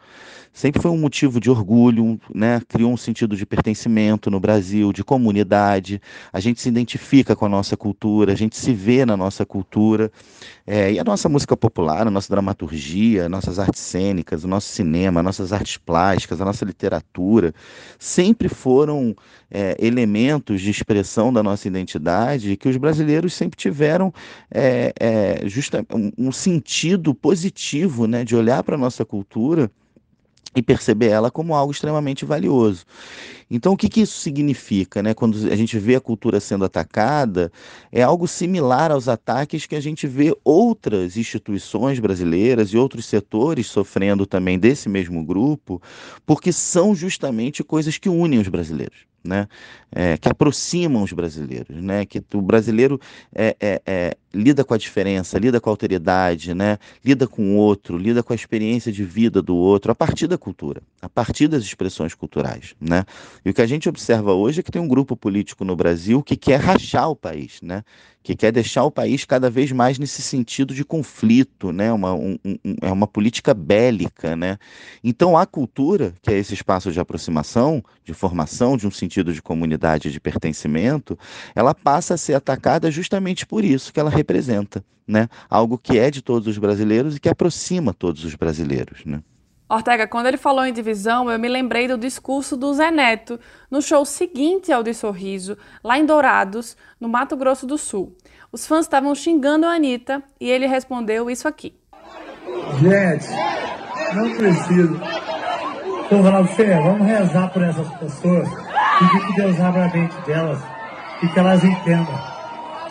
Sempre 0.52 0.82
foi 0.82 0.90
um 0.90 0.98
motivo 0.98 1.38
de 1.38 1.50
orgulho, 1.50 2.20
né? 2.34 2.60
criou 2.66 2.92
um 2.92 2.96
sentido 2.96 3.36
de 3.36 3.46
pertencimento 3.46 4.30
no 4.30 4.40
Brasil, 4.40 4.92
de 4.92 5.04
comunidade. 5.04 6.00
A 6.32 6.40
gente 6.40 6.60
se 6.60 6.68
identifica 6.68 7.36
com 7.36 7.46
a 7.46 7.48
nossa 7.48 7.76
cultura, 7.76 8.32
a 8.32 8.34
gente 8.34 8.56
se 8.56 8.72
vê 8.72 9.06
na 9.06 9.16
nossa 9.16 9.46
cultura. 9.46 10.10
É, 10.66 10.92
e 10.92 10.98
a 10.98 11.04
nossa 11.04 11.28
música 11.28 11.56
popular, 11.56 12.06
a 12.06 12.10
nossa 12.10 12.28
dramaturgia, 12.28 13.28
nossas 13.28 13.58
artes 13.58 13.80
cênicas, 13.80 14.42
o 14.42 14.48
nosso 14.48 14.68
cinema, 14.68 15.22
nossas 15.22 15.52
artes 15.52 15.76
plásticas, 15.76 16.40
a 16.40 16.44
nossa 16.44 16.64
literatura, 16.64 17.54
sempre 17.98 18.48
foram 18.48 19.14
é, 19.50 19.76
elementos 19.78 20.60
de 20.60 20.70
expressão 20.70 21.32
da 21.32 21.42
nossa 21.42 21.68
identidade 21.68 22.56
que 22.56 22.68
os 22.68 22.76
brasileiros 22.76 23.32
sempre 23.32 23.56
tiveram 23.56 24.12
é, 24.50 24.92
é, 24.98 25.48
justa, 25.48 25.86
um, 25.94 26.10
um 26.18 26.32
sentido 26.32 27.14
positivo 27.14 28.06
né, 28.06 28.24
de 28.24 28.34
olhar 28.34 28.62
para 28.62 28.74
a 28.74 28.78
nossa 28.78 29.04
cultura 29.04 29.70
e 30.58 30.62
perceber 30.62 31.08
ela 31.08 31.30
como 31.30 31.54
algo 31.54 31.72
extremamente 31.72 32.24
valioso. 32.24 32.84
Então, 33.50 33.72
o 33.72 33.76
que, 33.76 33.88
que 33.88 34.02
isso 34.02 34.20
significa? 34.20 35.02
Né? 35.02 35.14
Quando 35.14 35.50
a 35.50 35.56
gente 35.56 35.78
vê 35.78 35.94
a 35.94 36.00
cultura 36.00 36.38
sendo 36.38 36.64
atacada, 36.64 37.50
é 37.90 38.02
algo 38.02 38.28
similar 38.28 38.90
aos 38.90 39.08
ataques 39.08 39.64
que 39.64 39.74
a 39.74 39.80
gente 39.80 40.06
vê 40.06 40.36
outras 40.44 41.16
instituições 41.16 41.98
brasileiras 41.98 42.70
e 42.70 42.76
outros 42.76 43.06
setores 43.06 43.68
sofrendo 43.68 44.26
também 44.26 44.58
desse 44.58 44.88
mesmo 44.88 45.24
grupo, 45.24 45.80
porque 46.26 46.52
são 46.52 46.94
justamente 46.94 47.64
coisas 47.64 47.96
que 47.96 48.08
unem 48.08 48.40
os 48.40 48.48
brasileiros 48.48 49.08
né? 49.24 49.48
É, 49.90 50.16
que 50.16 50.28
aproximam 50.28 51.02
os 51.02 51.12
brasileiros, 51.12 51.76
né? 51.82 52.04
que 52.04 52.22
o 52.34 52.40
brasileiro 52.40 53.00
é, 53.34 53.56
é, 53.60 53.82
é, 53.86 54.16
lida 54.32 54.62
com 54.62 54.74
a 54.74 54.78
diferença, 54.78 55.38
lida 55.38 55.60
com 55.60 55.70
a 55.70 55.72
alteridade, 55.72 56.52
né? 56.54 56.78
lida 57.04 57.26
com 57.26 57.54
o 57.54 57.56
outro, 57.56 57.96
lida 57.96 58.22
com 58.22 58.32
a 58.32 58.36
experiência 58.36 58.92
de 58.92 59.02
vida 59.02 59.40
do 59.40 59.56
outro 59.56 59.90
a 59.90 59.94
partir 59.94 60.26
da 60.26 60.36
cultura, 60.36 60.82
a 61.00 61.08
partir 61.08 61.48
das 61.48 61.62
expressões 61.62 62.14
culturais. 62.14 62.74
Né? 62.80 63.04
E 63.44 63.50
o 63.50 63.54
que 63.54 63.62
a 63.62 63.66
gente 63.66 63.88
observa 63.88 64.32
hoje 64.32 64.60
é 64.60 64.62
que 64.62 64.70
tem 64.70 64.82
um 64.82 64.88
grupo 64.88 65.16
político 65.16 65.64
no 65.64 65.74
Brasil 65.74 66.22
que 66.22 66.36
quer 66.36 66.60
rachar 66.60 67.10
o 67.10 67.16
país, 67.16 67.60
né? 67.62 67.82
que 68.22 68.36
quer 68.36 68.52
deixar 68.52 68.84
o 68.84 68.90
país 68.90 69.24
cada 69.24 69.48
vez 69.48 69.72
mais 69.72 69.98
nesse 69.98 70.20
sentido 70.20 70.74
de 70.74 70.84
conflito, 70.84 71.72
né? 71.72 71.90
uma, 71.90 72.12
um, 72.12 72.38
um, 72.44 72.58
é 72.82 72.92
uma 72.92 73.06
política 73.06 73.54
bélica. 73.54 74.36
Né? 74.36 74.58
Então, 75.02 75.38
a 75.38 75.46
cultura, 75.46 76.12
que 76.20 76.30
é 76.30 76.38
esse 76.38 76.52
espaço 76.52 76.92
de 76.92 77.00
aproximação, 77.00 77.82
de 78.04 78.12
formação, 78.12 78.76
de 78.76 78.86
um 78.86 78.90
sentido 78.90 79.32
de 79.32 79.40
comunidade, 79.40 80.12
de 80.12 80.20
pertencimento, 80.20 81.18
ela 81.54 81.74
passa 81.74 82.14
a 82.14 82.18
ser 82.18 82.34
atacada 82.34 82.90
justamente 82.90 83.46
por 83.46 83.64
isso 83.64 83.92
que 83.92 84.00
ela 84.00 84.10
representa. 84.18 84.84
Né? 85.06 85.26
Algo 85.48 85.78
que 85.78 85.98
é 85.98 86.10
de 86.10 86.20
todos 86.20 86.46
os 86.46 86.58
brasileiros 86.58 87.16
e 87.16 87.20
que 87.20 87.30
aproxima 87.30 87.94
todos 87.94 88.24
os 88.24 88.34
brasileiros. 88.34 89.06
Né? 89.06 89.22
Ortega, 89.68 90.06
quando 90.06 90.26
ele 90.26 90.36
falou 90.36 90.64
em 90.64 90.72
divisão, 90.72 91.30
eu 91.30 91.38
me 91.38 91.48
lembrei 91.48 91.86
do 91.86 91.98
discurso 91.98 92.56
do 92.56 92.72
Zé 92.72 92.90
Neto 92.90 93.38
no 93.70 93.82
show 93.82 94.04
seguinte 94.04 94.72
ao 94.72 94.82
de 94.82 94.94
Sorriso, 94.94 95.58
lá 95.84 95.98
em 95.98 96.06
Dourados, 96.06 96.76
no 96.98 97.08
Mato 97.08 97.36
Grosso 97.36 97.66
do 97.66 97.76
Sul. 97.76 98.16
Os 98.50 98.66
fãs 98.66 98.86
estavam 98.86 99.14
xingando 99.14 99.66
a 99.66 99.74
Anitta 99.74 100.22
e 100.40 100.48
ele 100.48 100.66
respondeu 100.66 101.28
isso 101.28 101.46
aqui. 101.46 101.74
Gente, 102.80 103.28
não 104.14 104.34
preciso. 104.36 104.98
Pra 106.08 106.40
você, 106.40 106.74
vamos 106.76 107.06
rezar 107.06 107.52
por 107.52 107.62
essas 107.62 107.88
pessoas, 107.98 108.48
pedir 108.98 109.26
que 109.26 109.34
Deus 109.34 109.60
abra 109.60 109.84
a 109.84 109.92
mente 109.92 110.16
delas 110.22 110.58
e 111.22 111.28
que 111.28 111.38
elas 111.38 111.62
entendam. 111.62 112.18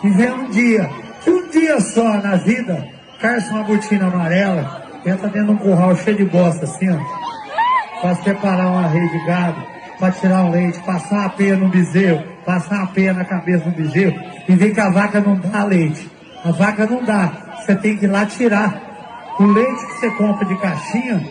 Que 0.00 0.10
venha 0.10 0.34
um 0.36 0.48
dia, 0.50 0.88
dia 1.50 1.80
só 1.80 2.18
na 2.18 2.36
vida, 2.36 2.86
caia 3.20 3.40
uma 3.50 3.64
botina 3.64 4.06
amarela 4.06 4.88
entra 5.04 5.28
dentro 5.28 5.46
de 5.46 5.52
um 5.52 5.56
curral 5.56 5.96
cheio 5.96 6.16
de 6.16 6.24
bosta 6.24 6.64
assim, 6.64 6.88
ó. 6.90 8.00
Pra 8.00 8.14
preparar 8.16 8.68
uma 8.68 8.88
rede 8.88 9.08
de 9.08 9.26
gado, 9.26 9.62
pra 9.98 10.10
tirar 10.10 10.44
o 10.44 10.50
leite, 10.50 10.78
passar 10.80 11.16
uma 11.16 11.30
peia 11.30 11.56
no 11.56 11.68
bezerro, 11.68 12.22
passar 12.44 12.76
uma 12.76 12.86
peia 12.88 13.12
na 13.12 13.24
cabeça 13.24 13.64
do 13.64 13.70
bezerro, 13.70 14.18
e 14.48 14.54
vem 14.54 14.72
que 14.72 14.80
a 14.80 14.90
vaca 14.90 15.20
não 15.20 15.36
dá 15.36 15.64
leite. 15.64 16.08
A 16.44 16.52
vaca 16.52 16.86
não 16.86 17.02
dá. 17.02 17.32
Você 17.58 17.74
tem 17.74 17.96
que 17.96 18.04
ir 18.04 18.08
lá 18.08 18.24
tirar. 18.24 19.36
O 19.38 19.44
leite 19.44 19.86
que 19.86 19.92
você 19.94 20.10
compra 20.12 20.46
de 20.46 20.56
caixinha, 20.56 21.26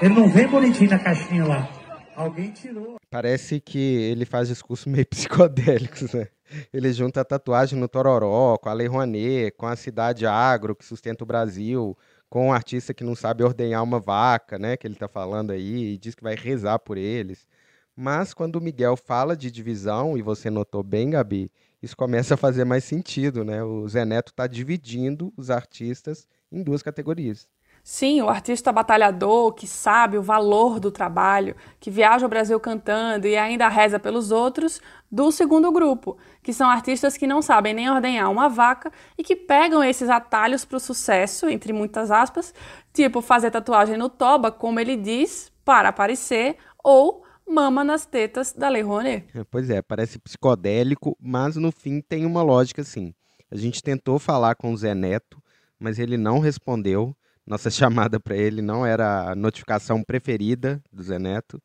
ele 0.00 0.14
não 0.14 0.28
vem 0.28 0.46
bonitinho 0.46 0.90
na 0.90 0.98
caixinha 0.98 1.44
lá. 1.44 1.68
Alguém 2.16 2.50
tirou. 2.50 2.96
Parece 3.10 3.60
que 3.60 3.78
ele 3.78 4.24
faz 4.24 4.48
discurso 4.48 4.88
meio 4.88 5.06
psicodélicos, 5.06 6.12
né? 6.12 6.28
Ele 6.72 6.92
junta 6.92 7.20
a 7.20 7.24
tatuagem 7.24 7.78
no 7.78 7.88
Tororó, 7.88 8.56
com 8.56 8.68
a 8.68 8.72
Lei 8.72 8.86
Rouanet, 8.86 9.52
com 9.56 9.66
a 9.66 9.76
cidade 9.76 10.26
agro 10.26 10.74
que 10.74 10.84
sustenta 10.84 11.24
o 11.24 11.26
Brasil, 11.26 11.96
com 12.28 12.48
um 12.48 12.52
artista 12.52 12.94
que 12.94 13.04
não 13.04 13.14
sabe 13.14 13.44
ordenhar 13.44 13.82
uma 13.82 14.00
vaca, 14.00 14.58
né, 14.58 14.76
que 14.76 14.86
ele 14.86 14.94
está 14.94 15.08
falando 15.08 15.50
aí, 15.50 15.94
e 15.94 15.98
diz 15.98 16.14
que 16.14 16.22
vai 16.22 16.34
rezar 16.34 16.78
por 16.78 16.96
eles. 16.96 17.46
Mas 17.94 18.32
quando 18.34 18.56
o 18.56 18.60
Miguel 18.60 18.96
fala 18.96 19.36
de 19.36 19.50
divisão, 19.50 20.16
e 20.16 20.22
você 20.22 20.50
notou 20.50 20.82
bem, 20.82 21.10
Gabi, 21.10 21.50
isso 21.82 21.96
começa 21.96 22.34
a 22.34 22.36
fazer 22.36 22.64
mais 22.64 22.84
sentido, 22.84 23.44
né? 23.44 23.62
O 23.62 23.88
Zé 23.88 24.04
Neto 24.04 24.30
está 24.32 24.46
dividindo 24.46 25.32
os 25.36 25.50
artistas 25.50 26.28
em 26.50 26.62
duas 26.62 26.82
categorias. 26.82 27.48
Sim, 27.88 28.20
o 28.20 28.28
artista 28.28 28.72
batalhador 28.72 29.52
que 29.52 29.64
sabe 29.64 30.18
o 30.18 30.22
valor 30.22 30.80
do 30.80 30.90
trabalho, 30.90 31.54
que 31.78 31.88
viaja 31.88 32.26
o 32.26 32.28
Brasil 32.28 32.58
cantando 32.58 33.28
e 33.28 33.36
ainda 33.36 33.68
reza 33.68 33.96
pelos 33.96 34.32
outros, 34.32 34.80
do 35.08 35.30
segundo 35.30 35.70
grupo, 35.70 36.18
que 36.42 36.52
são 36.52 36.68
artistas 36.68 37.16
que 37.16 37.28
não 37.28 37.40
sabem 37.40 37.72
nem 37.72 37.88
ordenhar 37.88 38.28
uma 38.28 38.48
vaca 38.48 38.90
e 39.16 39.22
que 39.22 39.36
pegam 39.36 39.84
esses 39.84 40.08
atalhos 40.08 40.64
para 40.64 40.78
o 40.78 40.80
sucesso, 40.80 41.48
entre 41.48 41.72
muitas 41.72 42.10
aspas, 42.10 42.52
tipo 42.92 43.20
fazer 43.20 43.52
tatuagem 43.52 43.96
no 43.96 44.08
toba, 44.08 44.50
como 44.50 44.80
ele 44.80 44.96
diz, 44.96 45.52
para 45.64 45.90
aparecer, 45.90 46.56
ou 46.82 47.22
mama 47.48 47.84
nas 47.84 48.04
tetas 48.04 48.52
da 48.52 48.68
Lei 48.68 48.82
Rouanet. 48.82 49.28
É, 49.32 49.44
pois 49.44 49.70
é, 49.70 49.80
parece 49.80 50.18
psicodélico, 50.18 51.16
mas 51.20 51.54
no 51.54 51.70
fim 51.70 52.00
tem 52.00 52.26
uma 52.26 52.42
lógica 52.42 52.82
sim. 52.82 53.14
A 53.48 53.54
gente 53.54 53.80
tentou 53.80 54.18
falar 54.18 54.56
com 54.56 54.72
o 54.72 54.76
Zé 54.76 54.92
Neto, 54.92 55.40
mas 55.78 56.00
ele 56.00 56.16
não 56.16 56.40
respondeu. 56.40 57.16
Nossa 57.46 57.70
chamada 57.70 58.18
para 58.18 58.36
ele 58.36 58.60
não 58.60 58.84
era 58.84 59.30
a 59.30 59.34
notificação 59.34 60.02
preferida 60.02 60.82
do 60.92 61.02
Zé 61.02 61.18
Neto. 61.18 61.62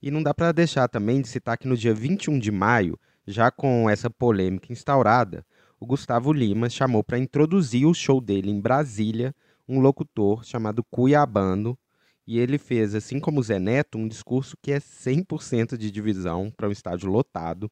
E 0.00 0.10
não 0.10 0.22
dá 0.22 0.32
para 0.32 0.52
deixar 0.52 0.88
também 0.88 1.20
de 1.20 1.28
citar 1.28 1.58
que 1.58 1.66
no 1.66 1.76
dia 1.76 1.92
21 1.92 2.38
de 2.38 2.52
maio, 2.52 2.98
já 3.26 3.50
com 3.50 3.90
essa 3.90 4.08
polêmica 4.08 4.72
instaurada, 4.72 5.44
o 5.80 5.86
Gustavo 5.86 6.32
Lima 6.32 6.70
chamou 6.70 7.02
para 7.02 7.18
introduzir 7.18 7.86
o 7.86 7.94
show 7.94 8.20
dele 8.20 8.50
em 8.50 8.60
Brasília 8.60 9.34
um 9.68 9.80
locutor 9.80 10.44
chamado 10.44 10.82
Cuiabano, 10.90 11.78
e 12.26 12.38
ele 12.38 12.58
fez, 12.58 12.94
assim 12.94 13.20
como 13.20 13.40
o 13.40 13.42
Zé 13.42 13.58
Neto, 13.58 13.98
um 13.98 14.08
discurso 14.08 14.56
que 14.62 14.72
é 14.72 14.78
100% 14.78 15.76
de 15.76 15.90
divisão 15.90 16.50
para 16.54 16.68
um 16.68 16.72
estádio 16.72 17.10
lotado, 17.10 17.70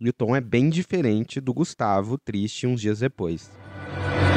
e 0.00 0.08
o 0.08 0.12
tom 0.12 0.36
é 0.36 0.40
bem 0.40 0.70
diferente 0.70 1.40
do 1.40 1.52
Gustavo 1.52 2.18
triste 2.18 2.66
uns 2.66 2.80
dias 2.80 3.00
depois. 3.00 3.50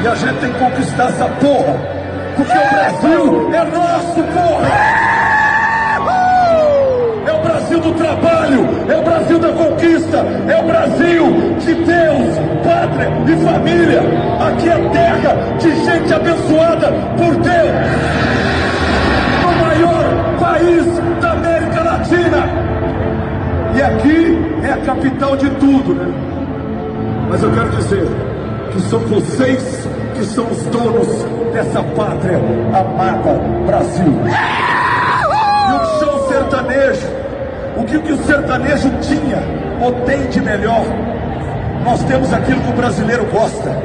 E 0.03 0.07
a 0.07 0.15
gente 0.15 0.39
tem 0.39 0.51
que 0.51 0.59
conquistar 0.59 1.09
essa 1.09 1.29
porra! 1.39 2.10
Porque 2.35 2.57
o 2.57 2.69
Brasil 2.69 3.53
é 3.53 3.63
nosso, 3.65 4.23
porra! 4.23 5.11
É 7.27 7.31
o 7.31 7.41
Brasil 7.41 7.79
do 7.79 7.91
trabalho, 7.93 8.67
é 8.89 8.97
o 8.97 9.03
Brasil 9.03 9.39
da 9.39 9.49
conquista, 9.49 10.17
é 10.47 10.59
o 10.59 10.65
Brasil 10.65 11.55
de 11.59 11.73
Deus, 11.73 12.37
pátria 12.63 13.09
e 13.27 13.45
família. 13.45 14.01
Aqui 14.47 14.69
é 14.69 14.89
terra 14.89 15.35
de 15.59 15.85
gente 15.85 16.13
abençoada 16.13 16.91
por 17.17 17.35
Deus. 17.35 17.71
O 19.43 19.65
maior 19.65 20.05
país 20.39 20.85
da 21.21 21.31
América 21.31 21.83
Latina. 21.83 22.71
E 23.75 23.81
aqui 23.81 24.37
é 24.63 24.73
a 24.73 24.77
capital 24.77 25.37
de 25.37 25.49
tudo, 25.51 25.93
né? 25.93 26.11
Mas 27.29 27.41
eu 27.41 27.51
quero 27.51 27.69
dizer 27.69 28.07
que 28.71 28.81
são 28.81 28.99
vocês 28.99 29.87
que 30.21 30.27
são 30.27 30.45
os 30.45 30.63
donos 30.65 31.07
dessa 31.51 31.81
pátria 31.81 32.37
amada 32.37 33.41
Brasil. 33.65 34.13
E 35.67 35.73
o 35.73 35.99
show 35.99 36.27
sertanejo, 36.27 37.07
o 37.75 37.83
que, 37.83 37.99
que 37.99 38.13
o 38.13 38.17
sertanejo 38.17 38.91
tinha 39.01 39.39
ou 39.81 39.91
tem 40.05 40.27
de 40.27 40.39
melhor? 40.39 40.85
Nós 41.83 42.03
temos 42.03 42.31
aquilo 42.31 42.61
que 42.61 42.69
o 42.69 42.73
brasileiro 42.73 43.25
gosta, 43.31 43.75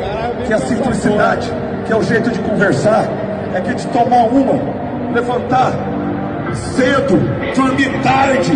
que 0.46 0.52
é 0.52 0.56
a 0.56 0.58
simplicidade, 0.58 1.50
que 1.86 1.92
é 1.94 1.96
o 1.96 2.02
jeito 2.02 2.30
de 2.30 2.38
conversar, 2.40 3.06
é 3.54 3.60
que 3.62 3.74
de 3.74 3.86
tomar 3.86 4.24
uma, 4.24 4.60
levantar 5.14 5.72
cedo, 6.52 7.18
dormir 7.54 7.90
tarde, 8.02 8.52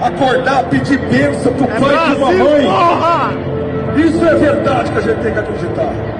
acordar, 0.00 0.62
pedir 0.66 0.98
bênção 0.98 1.52
pro 1.54 1.66
pai 1.66 2.12
e 2.12 2.14
pra 2.14 2.26
mamãe. 2.26 2.68
Isso 3.96 4.24
é 4.24 4.34
verdade 4.36 4.92
que 4.92 4.98
a 4.98 5.02
gente 5.02 5.20
tem 5.22 5.32
que 5.32 5.38
acreditar. 5.40 6.19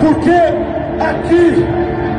Porque 0.00 0.30
aqui 0.98 1.60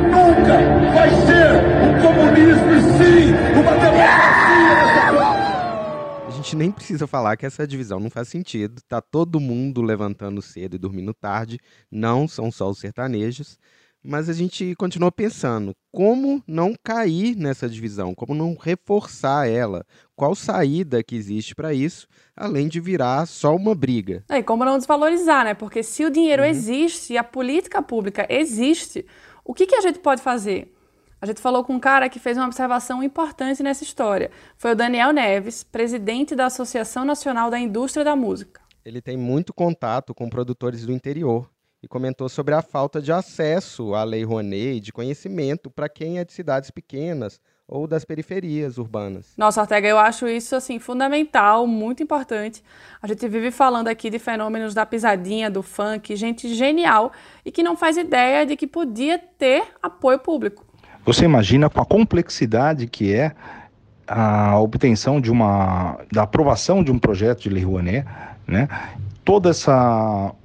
nunca 0.05 0.57
vai 0.93 1.09
ser 1.25 1.49
o 1.81 1.89
comunismo 1.99 2.71
e 2.73 2.81
sim 2.97 3.31
uma 3.59 3.71
democracia 3.71 4.73
nessa 4.75 6.27
A 6.27 6.29
gente 6.29 6.55
nem 6.55 6.71
precisa 6.71 7.07
falar 7.07 7.35
que 7.37 7.45
essa 7.45 7.65
divisão 7.65 7.99
não 7.99 8.11
faz 8.11 8.27
sentido. 8.27 8.81
Tá 8.87 9.01
todo 9.01 9.39
mundo 9.39 9.81
levantando 9.81 10.43
cedo 10.43 10.75
e 10.75 10.79
dormindo 10.79 11.11
tarde. 11.11 11.59
Não 11.89 12.27
são 12.27 12.51
só 12.51 12.69
os 12.69 12.77
sertanejos. 12.77 13.57
Mas 14.03 14.29
a 14.29 14.33
gente 14.33 14.75
continua 14.75 15.11
pensando 15.11 15.75
como 15.91 16.43
não 16.47 16.75
cair 16.83 17.35
nessa 17.35 17.69
divisão, 17.69 18.15
como 18.15 18.33
não 18.33 18.55
reforçar 18.59 19.47
ela, 19.47 19.85
qual 20.21 20.35
saída 20.35 21.01
que 21.01 21.15
existe 21.15 21.55
para 21.55 21.73
isso, 21.73 22.07
além 22.37 22.67
de 22.67 22.79
virar 22.79 23.25
só 23.25 23.55
uma 23.55 23.73
briga. 23.73 24.23
É, 24.29 24.37
e 24.37 24.43
como 24.43 24.63
não 24.63 24.77
desvalorizar, 24.77 25.43
né? 25.43 25.55
Porque 25.55 25.81
se 25.81 26.05
o 26.05 26.11
dinheiro 26.11 26.43
uhum. 26.43 26.47
existe 26.47 27.13
e 27.13 27.17
a 27.17 27.23
política 27.23 27.81
pública 27.81 28.27
existe, 28.29 29.03
o 29.43 29.51
que, 29.51 29.65
que 29.65 29.73
a 29.73 29.81
gente 29.81 29.97
pode 29.97 30.21
fazer? 30.21 30.71
A 31.19 31.25
gente 31.25 31.41
falou 31.41 31.63
com 31.63 31.73
um 31.73 31.79
cara 31.79 32.07
que 32.07 32.19
fez 32.19 32.37
uma 32.37 32.45
observação 32.45 33.01
importante 33.01 33.63
nessa 33.63 33.83
história. 33.83 34.29
Foi 34.59 34.73
o 34.73 34.75
Daniel 34.75 35.11
Neves, 35.11 35.63
presidente 35.63 36.35
da 36.35 36.45
Associação 36.45 37.03
Nacional 37.03 37.49
da 37.49 37.57
Indústria 37.57 38.05
da 38.05 38.15
Música. 38.15 38.61
Ele 38.85 39.01
tem 39.01 39.17
muito 39.17 39.51
contato 39.51 40.13
com 40.13 40.29
produtores 40.29 40.85
do 40.85 40.91
interior 40.91 41.49
e 41.81 41.87
comentou 41.87 42.29
sobre 42.29 42.53
a 42.53 42.61
falta 42.61 43.01
de 43.01 43.11
acesso 43.11 43.95
à 43.95 44.03
Lei 44.03 44.23
Rouanet 44.23 44.77
e 44.77 44.79
de 44.79 44.93
conhecimento 44.93 45.71
para 45.71 45.89
quem 45.89 46.19
é 46.19 46.23
de 46.23 46.31
cidades 46.31 46.69
pequenas 46.69 47.41
ou 47.71 47.87
das 47.87 48.03
periferias 48.03 48.77
urbanas. 48.77 49.33
Nossa, 49.37 49.61
Ortega, 49.61 49.87
eu 49.87 49.97
acho 49.97 50.27
isso 50.27 50.57
assim 50.57 50.77
fundamental, 50.77 51.65
muito 51.65 52.03
importante. 52.03 52.61
A 53.01 53.07
gente 53.07 53.25
vive 53.29 53.49
falando 53.49 53.87
aqui 53.87 54.09
de 54.09 54.19
fenômenos 54.19 54.73
da 54.73 54.85
pisadinha, 54.85 55.49
do 55.49 55.63
funk, 55.63 56.13
gente 56.17 56.53
genial 56.53 57.13
e 57.45 57.51
que 57.51 57.63
não 57.63 57.77
faz 57.77 57.95
ideia 57.95 58.45
de 58.45 58.57
que 58.57 58.67
podia 58.67 59.17
ter 59.17 59.63
apoio 59.81 60.19
público. 60.19 60.65
Você 61.05 61.23
imagina 61.23 61.69
com 61.69 61.79
a 61.79 61.85
complexidade 61.85 62.87
que 62.87 63.13
é 63.13 63.31
a 64.05 64.59
obtenção 64.59 65.21
de 65.21 65.31
uma 65.31 65.97
da 66.11 66.23
aprovação 66.23 66.83
de 66.83 66.91
um 66.91 66.99
projeto 66.99 67.43
de 67.43 67.49
lei 67.49 67.63
Rouanet, 67.63 68.05
né? 68.45 68.67
Toda 69.23 69.49
essa 69.49 70.35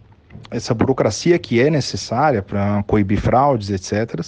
essa 0.48 0.72
burocracia 0.72 1.38
que 1.40 1.60
é 1.60 1.68
necessária 1.68 2.40
para 2.40 2.84
coibir 2.84 3.20
fraudes, 3.20 3.70
etc. 3.70 4.24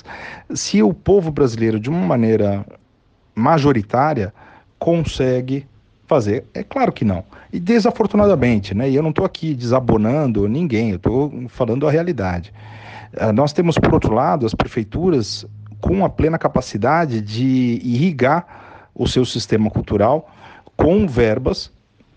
Se 0.52 0.82
o 0.82 0.92
povo 0.92 1.30
brasileiro 1.30 1.78
de 1.78 1.88
uma 1.88 2.04
maneira 2.04 2.66
majoritária 3.38 4.32
consegue 4.78 5.66
fazer, 6.06 6.44
é 6.54 6.62
claro 6.62 6.90
que 6.92 7.04
não. 7.04 7.22
E 7.52 7.60
desafortunadamente, 7.60 8.74
né? 8.74 8.88
E 8.88 8.96
eu 8.96 9.02
não 9.02 9.10
estou 9.10 9.24
aqui 9.24 9.54
desabonando 9.54 10.48
ninguém, 10.48 10.90
eu 10.90 10.96
estou 10.96 11.32
falando 11.48 11.86
a 11.86 11.90
realidade. 11.90 12.52
Uh, 13.14 13.32
nós 13.32 13.52
temos, 13.52 13.76
por 13.78 13.92
outro 13.94 14.14
lado, 14.14 14.46
as 14.46 14.54
prefeituras 14.54 15.46
com 15.80 16.04
a 16.04 16.08
plena 16.08 16.38
capacidade 16.38 17.20
de 17.20 17.80
irrigar 17.84 18.90
o 18.94 19.06
seu 19.06 19.24
sistema 19.24 19.70
cultural 19.70 20.30
com 20.76 21.06
verbas 21.06 21.70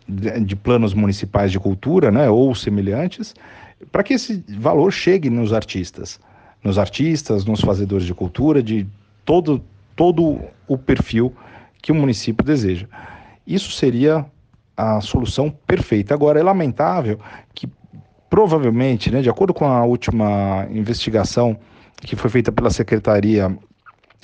de 0.08 0.56
planos 0.56 0.94
municipais 0.94 1.52
de 1.52 1.60
cultura, 1.60 2.12
né, 2.12 2.30
ou 2.30 2.54
semelhantes, 2.54 3.34
para 3.92 4.04
que 4.04 4.14
esse 4.14 4.44
valor 4.60 4.92
chegue 4.92 5.30
nos 5.30 5.54
artistas, 5.54 6.20
nos 6.64 6.78
artistas, 6.78 7.46
nos 7.46 7.62
fazedores 7.62 8.06
de 8.06 8.14
cultura, 8.14 8.62
de 8.62 8.86
todo 9.24 9.64
todo 10.02 10.40
o 10.68 10.80
perfil 10.80 11.32
que 11.80 11.92
o 11.92 11.96
município 11.96 12.44
deseja. 12.44 12.88
Isso 13.46 13.72
seria 13.72 14.26
a 14.76 15.00
solução 15.00 15.52
perfeita. 15.68 16.12
Agora 16.12 16.40
é 16.40 16.44
lamentável 16.44 17.20
que 17.54 17.70
provavelmente, 18.28 19.12
né, 19.12 19.22
de 19.22 19.30
acordo 19.30 19.54
com 19.54 19.64
a 19.64 19.86
última 19.86 20.66
investigação 20.72 21.56
que 21.98 22.16
foi 22.16 22.32
feita 22.32 22.52
pela 22.52 22.72
Secretaria 22.72 23.56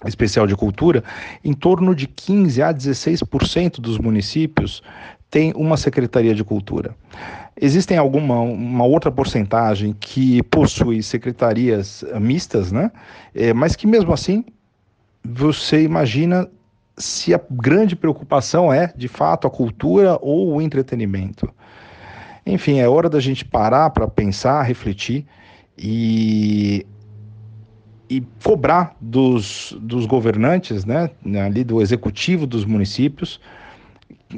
Especial 0.03 0.47
de 0.47 0.55
Cultura, 0.55 1.03
em 1.43 1.53
torno 1.53 1.93
de 1.93 2.07
15 2.07 2.59
a 2.63 2.73
16% 2.73 3.79
dos 3.79 3.99
municípios 3.99 4.81
tem 5.29 5.53
uma 5.55 5.77
Secretaria 5.77 6.33
de 6.33 6.43
Cultura. 6.43 6.95
Existem 7.55 7.99
alguma 7.99 8.39
uma 8.39 8.85
outra 8.85 9.11
porcentagem 9.11 9.95
que 9.99 10.41
possui 10.41 11.03
secretarias 11.03 12.03
mistas, 12.19 12.71
né? 12.71 12.91
É, 13.35 13.53
mas 13.53 13.75
que 13.75 13.85
mesmo 13.85 14.11
assim 14.11 14.43
você 15.33 15.83
imagina 15.83 16.49
se 16.97 17.33
a 17.33 17.41
grande 17.51 17.95
preocupação 17.95 18.73
é 18.73 18.93
de 18.95 19.07
fato 19.07 19.45
a 19.45 19.49
cultura 19.49 20.17
ou 20.21 20.55
o 20.55 20.61
entretenimento. 20.61 21.49
Enfim, 22.45 22.79
é 22.79 22.87
hora 22.87 23.09
da 23.09 23.19
gente 23.19 23.43
parar 23.43 23.89
para 23.89 24.07
pensar, 24.07 24.61
refletir 24.61 25.25
e 25.77 26.85
e 28.09 28.21
cobrar 28.41 28.95
dos, 29.01 29.75
dos 29.81 30.05
governantes, 30.05 30.85
né, 30.85 31.11
ali 31.45 31.61
do 31.61 31.81
executivo 31.81 32.47
dos 32.47 32.63
municípios, 32.63 33.37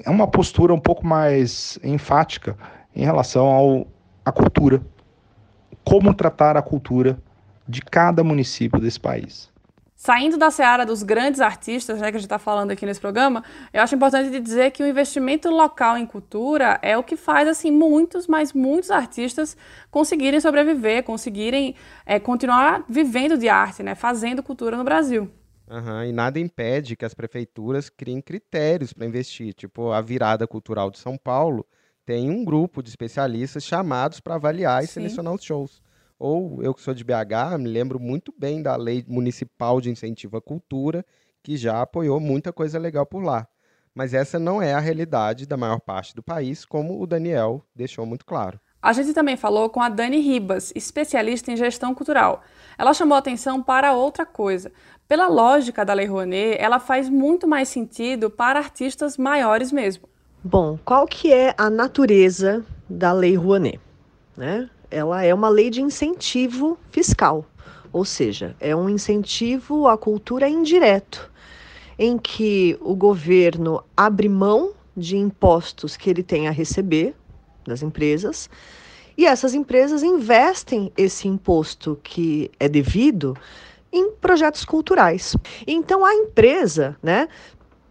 uma 0.08 0.28
postura 0.28 0.74
um 0.74 0.80
pouco 0.80 1.06
mais 1.06 1.78
enfática 1.84 2.58
em 2.96 3.04
relação 3.04 3.46
ao, 3.46 3.88
à 4.26 4.32
cultura. 4.32 4.82
Como 5.84 6.12
tratar 6.16 6.58
a 6.58 6.64
cultura 6.64 7.20
de 7.68 7.80
cada 7.84 8.24
município 8.24 8.80
desse 8.80 9.00
país. 9.00 9.52
Saindo 10.02 10.38
da 10.38 10.50
seara 10.50 10.86
dos 10.86 11.04
grandes 11.04 11.42
artistas, 11.42 12.00
né, 12.00 12.10
que 12.10 12.16
a 12.16 12.20
gente 12.22 12.28
está 12.28 12.40
falando 12.40 12.72
aqui 12.72 12.86
nesse 12.86 13.02
programa, 13.02 13.44
eu 13.74 13.82
acho 13.82 13.96
importante 13.96 14.40
dizer 14.40 14.72
que 14.72 14.82
o 14.82 14.88
investimento 14.88 15.50
local 15.50 15.98
em 15.98 16.06
cultura 16.06 16.80
é 16.82 16.98
o 16.98 17.04
que 17.04 17.18
faz 17.18 17.50
assim 17.50 17.70
muitos, 17.70 18.26
mas 18.26 18.54
muitos 18.54 18.92
artistas 18.92 19.58
conseguirem 19.92 20.40
sobreviver, 20.40 21.04
conseguirem 21.04 21.76
é, 22.06 22.18
continuar 22.18 22.86
vivendo 22.88 23.38
de 23.38 23.50
arte, 23.50 23.84
né, 23.84 23.94
fazendo 23.94 24.42
cultura 24.42 24.78
no 24.78 24.86
Brasil. 24.86 25.30
Uhum, 25.70 26.06
e 26.06 26.14
nada 26.14 26.40
impede 26.40 26.96
que 26.96 27.04
as 27.04 27.14
prefeituras 27.14 27.90
criem 27.90 28.22
critérios 28.22 28.94
para 28.94 29.06
investir. 29.06 29.54
Tipo, 29.54 29.92
a 29.92 30.00
virada 30.00 30.48
cultural 30.48 30.90
de 30.90 30.98
São 30.98 31.18
Paulo 31.18 31.68
tem 32.06 32.30
um 32.30 32.46
grupo 32.46 32.82
de 32.82 32.88
especialistas 32.88 33.66
chamados 33.66 34.22
para 34.22 34.36
avaliar 34.36 34.82
e 34.82 34.88
Sim. 34.88 34.94
selecionar 34.94 35.34
os 35.34 35.44
shows 35.44 35.82
ou 36.20 36.62
eu 36.62 36.74
que 36.74 36.82
sou 36.82 36.94
de 36.94 37.04
BH, 37.04 37.58
me 37.58 37.70
lembro 37.70 38.00
muito 38.00 38.34
bem 38.38 38.62
da 38.62 38.76
Lei 38.76 39.06
Municipal 39.08 39.80
de 39.80 39.90
Incentivo 39.90 40.36
à 40.36 40.42
Cultura, 40.42 41.06
que 41.42 41.56
já 41.56 41.82
apoiou 41.82 42.20
muita 42.20 42.52
coisa 42.52 42.78
legal 42.78 43.06
por 43.06 43.24
lá. 43.24 43.48
Mas 43.96 44.14
essa 44.14 44.38
não 44.38 44.62
é 44.62 44.74
a 44.74 44.80
realidade 44.80 45.46
da 45.46 45.58
maior 45.58 45.80
parte 45.80 46.14
do 46.14 46.22
país, 46.22 46.66
como 46.66 47.02
o 47.02 47.08
Daniel 47.08 47.64
deixou 47.74 48.06
muito 48.06 48.26
claro. 48.26 48.60
A 48.82 48.94
gente 48.94 49.14
também 49.14 49.36
falou 49.36 49.70
com 49.70 49.82
a 49.82 49.90
Dani 49.90 50.20
Ribas, 50.20 50.72
especialista 50.76 51.52
em 51.52 51.58
gestão 51.58 51.94
cultural. 51.94 52.42
Ela 52.78 52.94
chamou 52.94 53.18
atenção 53.18 53.62
para 53.62 53.94
outra 53.94 54.26
coisa. 54.26 54.72
Pela 55.08 55.28
lógica 55.28 55.84
da 55.84 55.94
Lei 55.94 56.06
Rouanet, 56.06 56.58
ela 56.60 56.80
faz 56.80 57.10
muito 57.10 57.48
mais 57.48 57.68
sentido 57.68 58.30
para 58.30 58.60
artistas 58.60 59.18
maiores 59.18 59.72
mesmo. 59.72 60.08
Bom, 60.42 60.80
qual 60.86 61.06
que 61.06 61.34
é 61.34 61.54
a 61.58 61.70
natureza 61.70 62.64
da 62.90 63.12
Lei 63.12 63.36
Rouanet? 63.36 63.82
Né? 64.38 64.70
Ela 64.92 65.24
é 65.24 65.34
uma 65.34 65.50
lei 65.50 65.70
de 65.70 65.82
incentivo 65.82 66.78
fiscal, 66.92 67.46
ou 67.92 68.06
seja, 68.06 68.56
é 68.60 68.76
um 68.76 68.90
incentivo 68.90 69.88
à 69.88 69.98
cultura 69.98 70.48
indireto, 70.48 71.32
em 71.98 72.18
que 72.18 72.78
o 72.82 72.96
governo 72.96 73.84
abre 73.96 74.30
mão 74.30 74.72
de 74.96 75.18
impostos 75.18 75.96
que 75.96 76.10
ele 76.10 76.24
tem 76.24 76.48
a 76.48 76.52
receber 76.52 77.16
das 77.66 77.82
empresas 77.82 78.50
e 79.18 79.26
essas 79.26 79.54
empresas 79.54 80.02
investem 80.02 80.94
esse 80.96 81.28
imposto 81.28 82.00
que 82.02 82.50
é 82.58 82.70
devido 82.70 83.36
em 83.92 84.12
projetos 84.12 84.64
culturais. 84.64 85.36
Então 85.68 86.06
a 86.06 86.14
empresa, 86.14 86.96
né, 87.04 87.28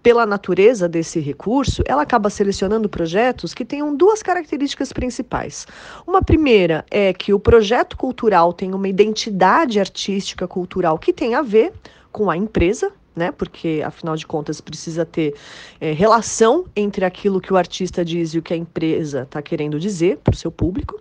pela 0.09 0.25
natureza 0.25 0.89
desse 0.89 1.21
recurso, 1.21 1.83
ela 1.85 2.01
acaba 2.01 2.31
selecionando 2.31 2.89
projetos 2.89 3.53
que 3.53 3.63
tenham 3.63 3.95
duas 3.95 4.23
características 4.23 4.91
principais. 4.91 5.67
Uma 6.07 6.23
primeira 6.23 6.83
é 6.91 7.13
que 7.13 7.35
o 7.35 7.39
projeto 7.39 7.95
cultural 7.95 8.55
tem 8.55 8.73
uma 8.73 8.89
identidade 8.89 9.79
artística 9.79 10.49
cultural 10.49 10.99
que 10.99 11.13
tem 11.13 11.35
a 11.35 11.43
ver 11.43 11.75
com 12.11 12.31
a 12.31 12.39
empresa, 12.39 12.91
né? 13.19 13.33
Porque 13.33 13.83
afinal 13.85 14.17
de 14.17 14.27
contas 14.27 14.61
precisa 14.61 15.05
ter 15.05 15.35
é, 15.81 15.93
relação 15.93 16.65
entre 16.75 17.05
aquilo 17.05 17.41
que 17.41 17.53
o 17.53 17.57
artista 17.57 18.05
diz 18.05 18.33
e 18.33 18.39
o 18.39 18.43
que 18.43 18.55
a 18.55 18.57
empresa 18.57 19.23
está 19.23 19.43
querendo 19.43 19.79
dizer 19.79 20.19
para 20.19 20.33
o 20.33 20.37
seu 20.37 20.51
público. 20.51 20.99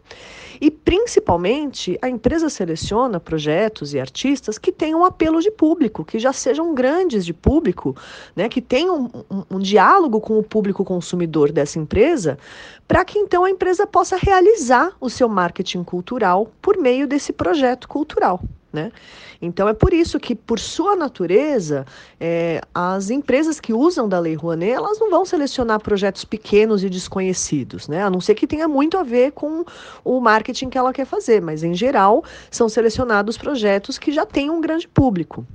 E 0.60 0.72
principalmente 0.72 1.98
a 2.02 2.10
empresa 2.10 2.50
seleciona 2.50 3.20
projetos 3.20 3.94
e 3.94 4.00
artistas 4.00 4.58
que 4.58 4.72
tenham 4.72 5.06
apelo 5.06 5.40
de 5.40 5.52
público, 5.52 6.04
que 6.04 6.18
já 6.18 6.34
sejam 6.34 6.74
grandes 6.74 7.26
de 7.26 7.34
público, 7.34 7.96
né? 8.36 8.50
Que 8.50 8.62
tenham 8.62 9.04
um, 9.30 9.38
um, 9.38 9.44
um 9.52 9.60
diálogo 9.60 10.20
com 10.20 10.38
o 10.40 10.44
público 10.44 10.84
consumidor 10.84 11.52
dessa 11.52 11.78
empresa, 11.78 12.40
para 12.88 13.06
que 13.06 13.20
então 13.20 13.44
a 13.44 13.50
empresa 13.52 13.86
possa 13.86 14.18
realizar 14.18 14.92
o 15.00 15.10
seu 15.10 15.30
marketing 15.30 15.84
cultural 15.84 16.52
por 16.62 16.78
meio 16.78 17.08
desse 17.08 17.32
projeto 17.32 17.88
cultural. 17.88 18.42
Né? 18.72 18.92
Então 19.42 19.70
é 19.70 19.74
por 19.74 19.94
isso 19.94 20.20
que, 20.20 20.36
por 20.36 20.60
sua 20.60 20.96
natureza, 20.96 21.86
é, 22.20 22.62
as 22.74 23.10
empresas 23.10 23.62
que 23.62 23.72
usam 23.72 24.10
da 24.10 24.20
Lei 24.20 24.36
Rouanet, 24.36 24.74
elas 24.74 25.00
não 25.00 25.10
vão 25.10 25.26
selecionar 25.26 25.80
projetos 25.80 26.26
pequenos 26.26 26.84
e 26.84 26.90
desconhecidos, 26.90 27.88
né? 27.88 28.04
A 28.04 28.10
não 28.10 28.20
ser 28.20 28.36
que 28.36 28.46
tenha 28.46 28.68
muito 28.68 28.98
a 28.98 29.04
ver 29.04 29.32
com 29.32 29.64
o 30.04 30.20
marketing 30.20 30.70
que 30.70 30.78
ela 30.78 30.92
quer 30.92 31.06
fazer, 31.06 31.42
mas 31.42 31.64
em 31.64 31.74
geral 31.74 32.24
são 32.52 32.68
selecionados 32.68 33.38
projetos 33.38 33.98
que 33.98 34.12
já 34.12 34.26
têm 34.26 34.50
um 34.50 34.60
grande 34.60 34.88
público. 34.88 35.46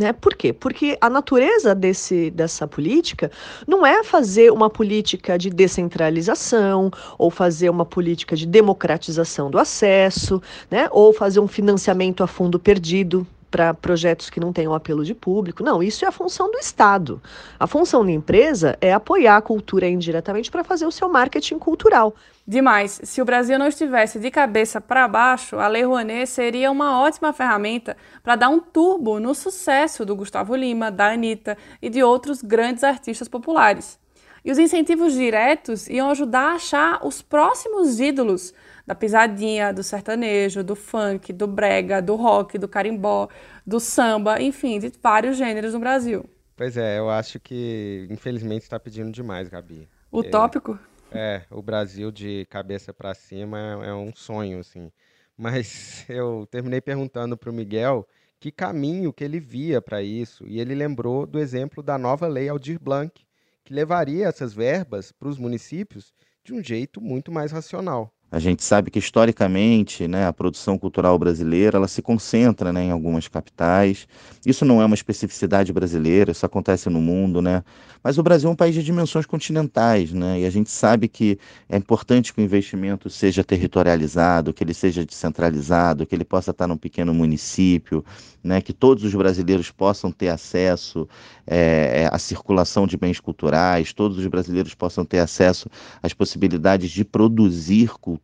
Né? 0.00 0.14
Por 0.14 0.34
quê? 0.34 0.50
Porque 0.50 0.96
a 0.98 1.10
natureza 1.10 1.74
desse, 1.74 2.30
dessa 2.30 2.66
política 2.66 3.30
não 3.68 3.84
é 3.84 4.02
fazer 4.02 4.50
uma 4.50 4.70
política 4.70 5.36
de 5.36 5.50
descentralização, 5.50 6.90
ou 7.18 7.30
fazer 7.30 7.68
uma 7.68 7.84
política 7.84 8.34
de 8.34 8.46
democratização 8.46 9.50
do 9.50 9.58
acesso, 9.58 10.40
né? 10.70 10.88
ou 10.90 11.12
fazer 11.12 11.38
um 11.38 11.46
financiamento 11.46 12.22
a 12.22 12.26
fundo 12.26 12.58
perdido 12.58 13.26
para 13.50 13.74
projetos 13.74 14.30
que 14.30 14.40
não 14.40 14.52
tenham 14.52 14.74
apelo 14.74 15.04
de 15.04 15.14
público. 15.14 15.62
Não, 15.62 15.82
isso 15.82 16.04
é 16.04 16.08
a 16.08 16.12
função 16.12 16.50
do 16.50 16.58
Estado. 16.58 17.20
A 17.58 17.66
função 17.66 18.04
da 18.04 18.12
empresa 18.12 18.78
é 18.80 18.92
apoiar 18.92 19.36
a 19.36 19.42
cultura 19.42 19.88
indiretamente 19.88 20.50
para 20.50 20.62
fazer 20.62 20.86
o 20.86 20.92
seu 20.92 21.08
marketing 21.08 21.58
cultural. 21.58 22.14
Demais. 22.46 23.00
Se 23.04 23.20
o 23.20 23.24
Brasil 23.24 23.58
não 23.58 23.66
estivesse 23.66 24.18
de 24.18 24.30
cabeça 24.30 24.80
para 24.80 25.06
baixo, 25.06 25.56
a 25.56 25.68
Lei 25.68 25.84
Rouanet 25.84 26.26
seria 26.26 26.70
uma 26.70 27.00
ótima 27.00 27.32
ferramenta 27.32 27.96
para 28.22 28.36
dar 28.36 28.48
um 28.48 28.60
turbo 28.60 29.20
no 29.20 29.34
sucesso 29.34 30.04
do 30.04 30.16
Gustavo 30.16 30.56
Lima, 30.56 30.90
da 30.90 31.12
Anitta 31.12 31.56
e 31.80 31.88
de 31.88 32.02
outros 32.02 32.42
grandes 32.42 32.82
artistas 32.82 33.28
populares. 33.28 33.98
E 34.44 34.50
os 34.50 34.58
incentivos 34.58 35.12
diretos 35.12 35.86
iam 35.88 36.10
ajudar 36.10 36.52
a 36.52 36.54
achar 36.54 37.06
os 37.06 37.20
próximos 37.20 38.00
ídolos 38.00 38.54
da 38.90 38.94
pisadinha, 38.96 39.72
do 39.72 39.84
sertanejo, 39.84 40.64
do 40.64 40.74
funk, 40.74 41.32
do 41.32 41.46
brega, 41.46 42.02
do 42.02 42.16
rock, 42.16 42.58
do 42.58 42.66
carimbó, 42.66 43.28
do 43.64 43.78
samba, 43.78 44.42
enfim, 44.42 44.80
de 44.80 44.92
vários 45.00 45.36
gêneros 45.36 45.74
no 45.74 45.78
Brasil. 45.78 46.28
Pois 46.56 46.76
é, 46.76 46.98
eu 46.98 47.08
acho 47.08 47.38
que 47.38 48.08
infelizmente 48.10 48.62
está 48.62 48.80
pedindo 48.80 49.12
demais, 49.12 49.48
Gabi. 49.48 49.88
Utópico? 50.12 50.76
É, 51.12 51.42
o 51.52 51.62
Brasil 51.62 52.10
de 52.10 52.44
cabeça 52.50 52.92
para 52.92 53.14
cima 53.14 53.80
é, 53.80 53.90
é, 53.90 53.94
um 53.94 54.12
sonho, 54.12 54.58
assim. 54.58 54.90
Mas 55.38 56.04
eu 56.10 56.48
terminei 56.50 56.80
perguntando 56.80 57.36
para 57.36 57.48
o 57.48 57.54
Miguel 57.54 58.04
que 58.40 58.50
caminho 58.50 59.12
que 59.12 59.22
ele 59.22 59.38
via 59.38 59.80
para 59.80 60.02
isso, 60.02 60.44
e 60.48 60.58
ele 60.58 60.74
lembrou 60.74 61.28
do 61.28 61.38
exemplo 61.38 61.80
da 61.80 61.96
nova 61.96 62.26
lei 62.26 62.48
Aldir 62.48 62.80
Blanc, 62.80 63.24
que 63.62 63.72
levaria 63.72 64.26
essas 64.26 64.52
verbas 64.52 65.12
para 65.12 65.28
os 65.28 65.38
municípios 65.38 66.12
de 66.42 66.52
um 66.52 66.60
jeito 66.60 67.00
muito 67.00 67.30
mais 67.30 67.52
racional. 67.52 68.12
A 68.32 68.38
gente 68.38 68.62
sabe 68.62 68.90
que 68.90 68.98
historicamente, 68.98 70.06
né, 70.06 70.26
a 70.26 70.32
produção 70.32 70.78
cultural 70.78 71.18
brasileira, 71.18 71.78
ela 71.78 71.88
se 71.88 72.00
concentra, 72.00 72.72
né, 72.72 72.84
em 72.84 72.90
algumas 72.90 73.26
capitais. 73.26 74.06
Isso 74.46 74.64
não 74.64 74.80
é 74.80 74.84
uma 74.84 74.94
especificidade 74.94 75.72
brasileira, 75.72 76.30
isso 76.30 76.46
acontece 76.46 76.88
no 76.88 77.00
mundo, 77.00 77.42
né? 77.42 77.64
Mas 78.02 78.16
o 78.18 78.22
Brasil 78.22 78.48
é 78.48 78.52
um 78.52 78.56
país 78.56 78.74
de 78.74 78.82
dimensões 78.82 79.26
continentais, 79.26 80.12
né? 80.12 80.40
E 80.40 80.46
a 80.46 80.50
gente 80.50 80.70
sabe 80.70 81.06
que 81.06 81.38
é 81.68 81.76
importante 81.76 82.32
que 82.32 82.40
o 82.40 82.44
investimento 82.44 83.10
seja 83.10 83.44
territorializado, 83.44 84.54
que 84.54 84.64
ele 84.64 84.72
seja 84.72 85.04
descentralizado, 85.04 86.06
que 86.06 86.14
ele 86.14 86.24
possa 86.24 86.50
estar 86.50 86.66
num 86.66 86.78
pequeno 86.78 87.12
município, 87.12 88.02
né? 88.42 88.62
Que 88.62 88.72
todos 88.72 89.04
os 89.04 89.14
brasileiros 89.14 89.70
possam 89.70 90.10
ter 90.10 90.28
acesso 90.28 91.06
é, 91.46 92.08
à 92.10 92.18
circulação 92.18 92.86
de 92.86 92.96
bens 92.96 93.20
culturais, 93.20 93.92
todos 93.92 94.16
os 94.18 94.26
brasileiros 94.28 94.74
possam 94.74 95.04
ter 95.04 95.18
acesso 95.18 95.68
às 96.02 96.14
possibilidades 96.14 96.90
de 96.90 97.04
produzir 97.04 97.90
cultura, 97.98 98.19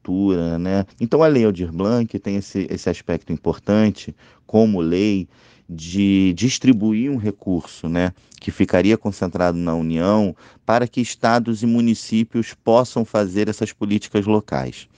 né? 0.59 0.85
Então 1.01 1.23
a 1.23 1.27
Lei 1.27 1.45
Aldir 1.45 1.73
Blanc 1.73 2.19
tem 2.19 2.37
esse, 2.37 2.67
esse 2.71 2.89
aspecto 2.89 3.33
importante 3.33 4.15
como 4.47 4.81
lei 4.81 5.29
de 5.69 6.33
distribuir 6.35 7.11
um 7.11 7.17
recurso, 7.17 7.89
né, 7.89 8.13
que 8.41 8.51
ficaria 8.51 8.97
concentrado 8.97 9.59
na 9.59 9.75
União, 9.75 10.35
para 10.65 10.87
que 10.87 11.01
estados 11.01 11.63
e 11.63 11.67
municípios 11.67 12.55
possam 12.55 13.05
fazer 13.05 13.49
essas 13.49 13.73
políticas 13.73 14.27
locais. 14.27 14.89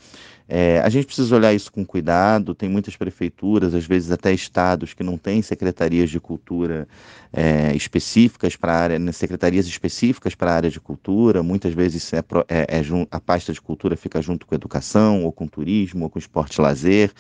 É, 0.49 0.81
a 0.81 0.89
gente 0.89 1.05
precisa 1.05 1.37
olhar 1.37 1.53
isso 1.53 1.71
com 1.71 1.85
cuidado. 1.85 2.55
Tem 2.55 2.69
muitas 2.69 2.97
prefeituras, 2.97 3.75
às 3.75 3.85
vezes 3.85 4.11
até 4.11 4.33
estados, 4.33 4.95
que 4.95 5.03
não 5.03 5.19
têm 5.19 5.43
secretarias 5.43 6.09
de 6.09 6.19
cultura 6.19 6.89
é, 7.31 7.77
específicas 7.77 8.57
para 8.57 8.73
a 8.73 8.77
área, 8.77 8.99
né, 8.99 9.13
secretarias 9.13 9.67
específicas 9.67 10.35
para 10.35 10.51
a 10.51 10.55
área 10.55 10.71
de 10.71 10.81
cultura. 10.81 11.43
Muitas 11.43 11.75
vezes 11.75 12.11
é, 12.15 12.25
é, 12.49 12.79
é 12.79 12.83
a 13.11 13.21
pasta 13.21 13.53
de 13.53 13.61
cultura 13.61 13.95
fica 13.95 14.23
junto 14.23 14.47
com 14.47 14.55
educação, 14.55 15.25
ou 15.25 15.33
com 15.33 15.47
turismo, 15.47 16.05
ou 16.05 16.11
com 16.11 16.19
esporte 16.19 16.59
lazer. 16.61 17.13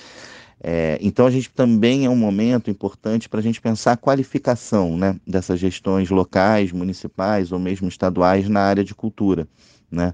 É, 0.60 0.98
então 1.00 1.26
a 1.26 1.30
gente 1.30 1.50
também 1.50 2.06
é 2.06 2.10
um 2.10 2.16
momento 2.16 2.70
importante 2.70 3.28
para 3.28 3.40
a 3.40 3.42
gente 3.42 3.60
pensar 3.60 3.92
a 3.92 3.96
qualificação 3.96 4.96
né, 4.96 5.16
dessas 5.26 5.60
gestões 5.60 6.10
locais, 6.10 6.72
municipais 6.72 7.52
ou 7.52 7.58
mesmo 7.58 7.88
estaduais 7.88 8.48
na 8.48 8.60
área 8.60 8.82
de 8.82 8.94
cultura. 8.94 9.46
Né? 9.90 10.12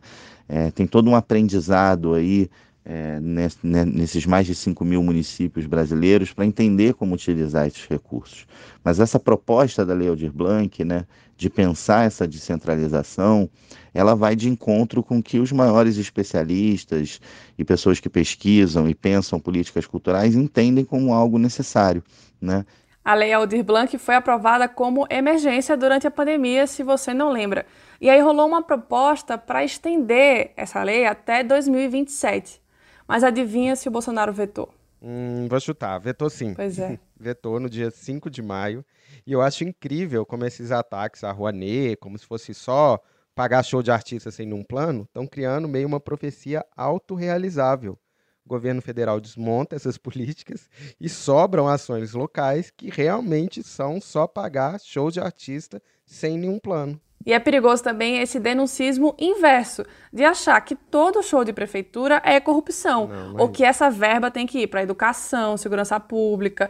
É, 0.48 0.70
tem 0.70 0.86
todo 0.86 1.08
um 1.08 1.16
aprendizado 1.16 2.12
aí 2.12 2.50
é, 2.84 3.18
nesses 3.20 4.26
mais 4.26 4.46
de 4.46 4.54
5 4.54 4.84
mil 4.84 5.02
municípios 5.02 5.66
brasileiros 5.66 6.32
para 6.32 6.44
entender 6.44 6.94
como 6.94 7.14
utilizar 7.14 7.66
esses 7.66 7.86
recursos. 7.86 8.46
Mas 8.82 9.00
essa 9.00 9.18
proposta 9.18 9.86
da 9.86 9.94
Lei 9.94 10.08
Aldir 10.08 10.32
Blanc, 10.32 10.84
né, 10.84 11.06
de 11.36 11.48
pensar 11.48 12.06
essa 12.06 12.28
descentralização, 12.28 13.48
ela 13.92 14.14
vai 14.14 14.36
de 14.36 14.48
encontro 14.48 15.02
com 15.02 15.22
que 15.22 15.38
os 15.38 15.50
maiores 15.50 15.96
especialistas 15.96 17.20
e 17.56 17.64
pessoas 17.64 18.00
que 18.00 18.08
pesquisam 18.08 18.88
e 18.88 18.94
pensam 18.94 19.40
políticas 19.40 19.86
culturais 19.86 20.34
entendem 20.34 20.84
como 20.84 21.14
algo 21.14 21.38
necessário. 21.38 22.02
Né? 22.40 22.66
A 23.04 23.14
Lei 23.14 23.32
Aldir 23.32 23.62
Blanc 23.62 23.96
foi 23.98 24.14
aprovada 24.14 24.68
como 24.68 25.06
emergência 25.10 25.76
durante 25.76 26.06
a 26.06 26.10
pandemia, 26.10 26.66
se 26.66 26.82
você 26.82 27.12
não 27.12 27.30
lembra. 27.30 27.66
E 28.00 28.10
aí 28.10 28.20
rolou 28.20 28.46
uma 28.46 28.62
proposta 28.62 29.38
para 29.38 29.64
estender 29.64 30.52
essa 30.56 30.82
lei 30.82 31.06
até 31.06 31.42
2027. 31.42 32.63
Mas 33.06 33.22
adivinha 33.22 33.76
se 33.76 33.88
o 33.88 33.90
Bolsonaro 33.90 34.32
vetou? 34.32 34.72
Hum, 35.00 35.46
vou 35.48 35.60
chutar, 35.60 35.98
vetou 35.98 36.30
sim. 36.30 36.54
Pois 36.54 36.78
é. 36.78 36.98
vetou 37.18 37.60
no 37.60 37.68
dia 37.68 37.90
5 37.90 38.30
de 38.30 38.40
maio. 38.40 38.84
E 39.26 39.32
eu 39.32 39.42
acho 39.42 39.62
incrível 39.64 40.24
como 40.24 40.44
esses 40.46 40.72
ataques 40.72 41.22
à 41.22 41.30
Rouanet, 41.30 41.96
como 41.96 42.16
se 42.18 42.24
fosse 42.26 42.54
só 42.54 42.98
pagar 43.34 43.62
show 43.62 43.82
de 43.82 43.90
artista 43.90 44.30
sem 44.30 44.46
nenhum 44.46 44.64
plano, 44.64 45.02
estão 45.02 45.26
criando 45.26 45.68
meio 45.68 45.86
uma 45.86 46.00
profecia 46.00 46.64
autorrealizável. 46.76 47.98
O 48.44 48.48
governo 48.48 48.80
federal 48.80 49.20
desmonta 49.20 49.74
essas 49.74 49.96
políticas 49.98 50.68
e 51.00 51.08
sobram 51.08 51.68
ações 51.68 52.12
locais 52.14 52.70
que 52.70 52.90
realmente 52.90 53.62
são 53.62 54.00
só 54.00 54.26
pagar 54.26 54.80
show 54.80 55.10
de 55.10 55.20
artista 55.20 55.82
sem 56.06 56.38
nenhum 56.38 56.58
plano. 56.58 57.00
E 57.26 57.32
é 57.32 57.38
perigoso 57.38 57.82
também 57.82 58.18
esse 58.18 58.38
denuncismo 58.38 59.14
inverso, 59.18 59.84
de 60.12 60.24
achar 60.24 60.60
que 60.60 60.76
todo 60.76 61.22
show 61.22 61.42
de 61.42 61.52
prefeitura 61.52 62.20
é 62.24 62.38
corrupção, 62.38 63.08
não, 63.08 63.36
ou 63.38 63.48
que 63.48 63.64
essa 63.64 63.90
verba 63.90 64.30
tem 64.30 64.46
que 64.46 64.60
ir 64.60 64.66
para 64.66 64.82
educação, 64.82 65.56
segurança 65.56 65.98
pública. 65.98 66.68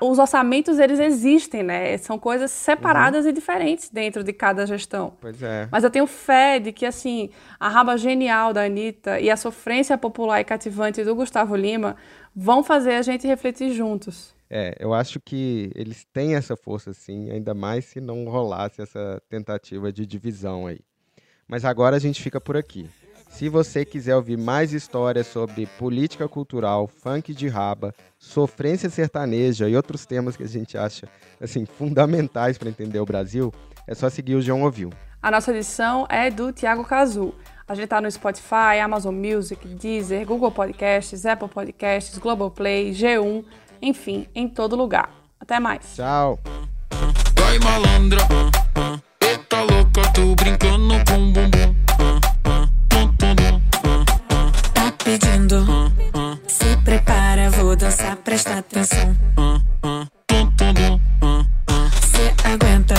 os 0.00 0.18
orçamentos, 0.18 0.78
eles 0.78 1.00
existem, 1.00 1.62
né? 1.62 1.96
São 1.98 2.18
coisas 2.18 2.50
separadas 2.50 3.24
uhum. 3.24 3.30
e 3.30 3.32
diferentes 3.32 3.88
dentro 3.88 4.22
de 4.22 4.32
cada 4.32 4.66
gestão. 4.66 5.14
Pois 5.20 5.42
é. 5.42 5.68
Mas 5.72 5.82
eu 5.82 5.90
tenho 5.90 6.06
fé 6.06 6.58
de 6.58 6.70
que, 6.70 6.84
assim, 6.84 7.30
a 7.58 7.68
raba 7.68 7.96
genial 7.96 8.52
da 8.52 8.64
Anitta 8.64 9.18
e 9.18 9.30
a 9.30 9.36
sofrência 9.36 9.96
popular 9.96 10.40
e 10.40 10.44
cativante 10.44 11.02
do 11.02 11.14
Gustavo 11.14 11.56
Lima 11.56 11.96
vão 12.34 12.62
fazer 12.62 12.94
a 12.94 13.02
gente 13.02 13.26
refletir 13.26 13.72
juntos. 13.72 14.34
É, 14.56 14.72
eu 14.78 14.94
acho 14.94 15.18
que 15.18 15.72
eles 15.74 16.06
têm 16.12 16.36
essa 16.36 16.56
força 16.56 16.94
sim, 16.94 17.28
ainda 17.28 17.52
mais 17.52 17.86
se 17.86 18.00
não 18.00 18.24
rolasse 18.26 18.80
essa 18.80 19.20
tentativa 19.28 19.92
de 19.92 20.06
divisão 20.06 20.68
aí. 20.68 20.78
Mas 21.48 21.64
agora 21.64 21.96
a 21.96 21.98
gente 21.98 22.22
fica 22.22 22.40
por 22.40 22.56
aqui. 22.56 22.88
Se 23.28 23.48
você 23.48 23.84
quiser 23.84 24.14
ouvir 24.14 24.38
mais 24.38 24.72
histórias 24.72 25.26
sobre 25.26 25.66
política 25.76 26.28
cultural, 26.28 26.86
funk 26.86 27.34
de 27.34 27.48
raba, 27.48 27.92
sofrência 28.16 28.88
sertaneja 28.88 29.68
e 29.68 29.74
outros 29.74 30.06
temas 30.06 30.36
que 30.36 30.44
a 30.44 30.48
gente 30.48 30.78
acha 30.78 31.08
assim 31.40 31.66
fundamentais 31.76 32.56
para 32.56 32.68
entender 32.68 33.00
o 33.00 33.04
Brasil, 33.04 33.52
é 33.88 33.94
só 33.94 34.08
seguir 34.08 34.36
o 34.36 34.40
João 34.40 34.62
Ouviu. 34.62 34.90
A 35.20 35.32
nossa 35.32 35.50
edição 35.50 36.06
é 36.08 36.30
do 36.30 36.52
Tiago 36.52 36.84
Cazu. 36.84 37.34
A 37.66 37.74
gente 37.74 37.84
está 37.84 38.00
no 38.00 38.08
Spotify, 38.08 38.78
Amazon 38.80 39.16
Music, 39.16 39.66
Deezer, 39.66 40.24
Google 40.24 40.52
Podcasts, 40.52 41.26
Apple 41.26 41.48
Podcasts, 41.48 42.16
Globoplay, 42.18 42.92
G1 42.92 43.44
enfim, 43.84 44.26
em 44.34 44.48
todo 44.48 44.74
lugar. 44.74 45.10
Até 45.38 45.60
mais. 45.60 45.94
Tchau. 45.94 46.40
Vai 47.38 47.58
malandra, 47.58 48.20
eita 49.20 49.60
louca, 49.60 50.00
tô 50.14 50.34
brincando 50.34 50.94
com 51.06 51.32
bumbum. 51.32 51.74
Tá 54.72 54.92
pedindo, 55.04 55.66
se 56.48 56.76
prepara, 56.82 57.50
vou 57.50 57.76
dançar, 57.76 58.16
presta 58.16 58.58
atenção. 58.58 59.14
Cê 62.00 62.48
aguenta, 62.48 62.94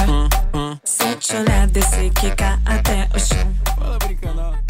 se 0.83 1.15
te 1.15 1.35
olhar, 1.35 1.67
descer, 1.67 2.11
quicar 2.11 2.61
até 2.65 3.09
o 3.15 3.19
chão. 3.19 3.55
Fala 3.75 3.97
brincando, 3.97 4.64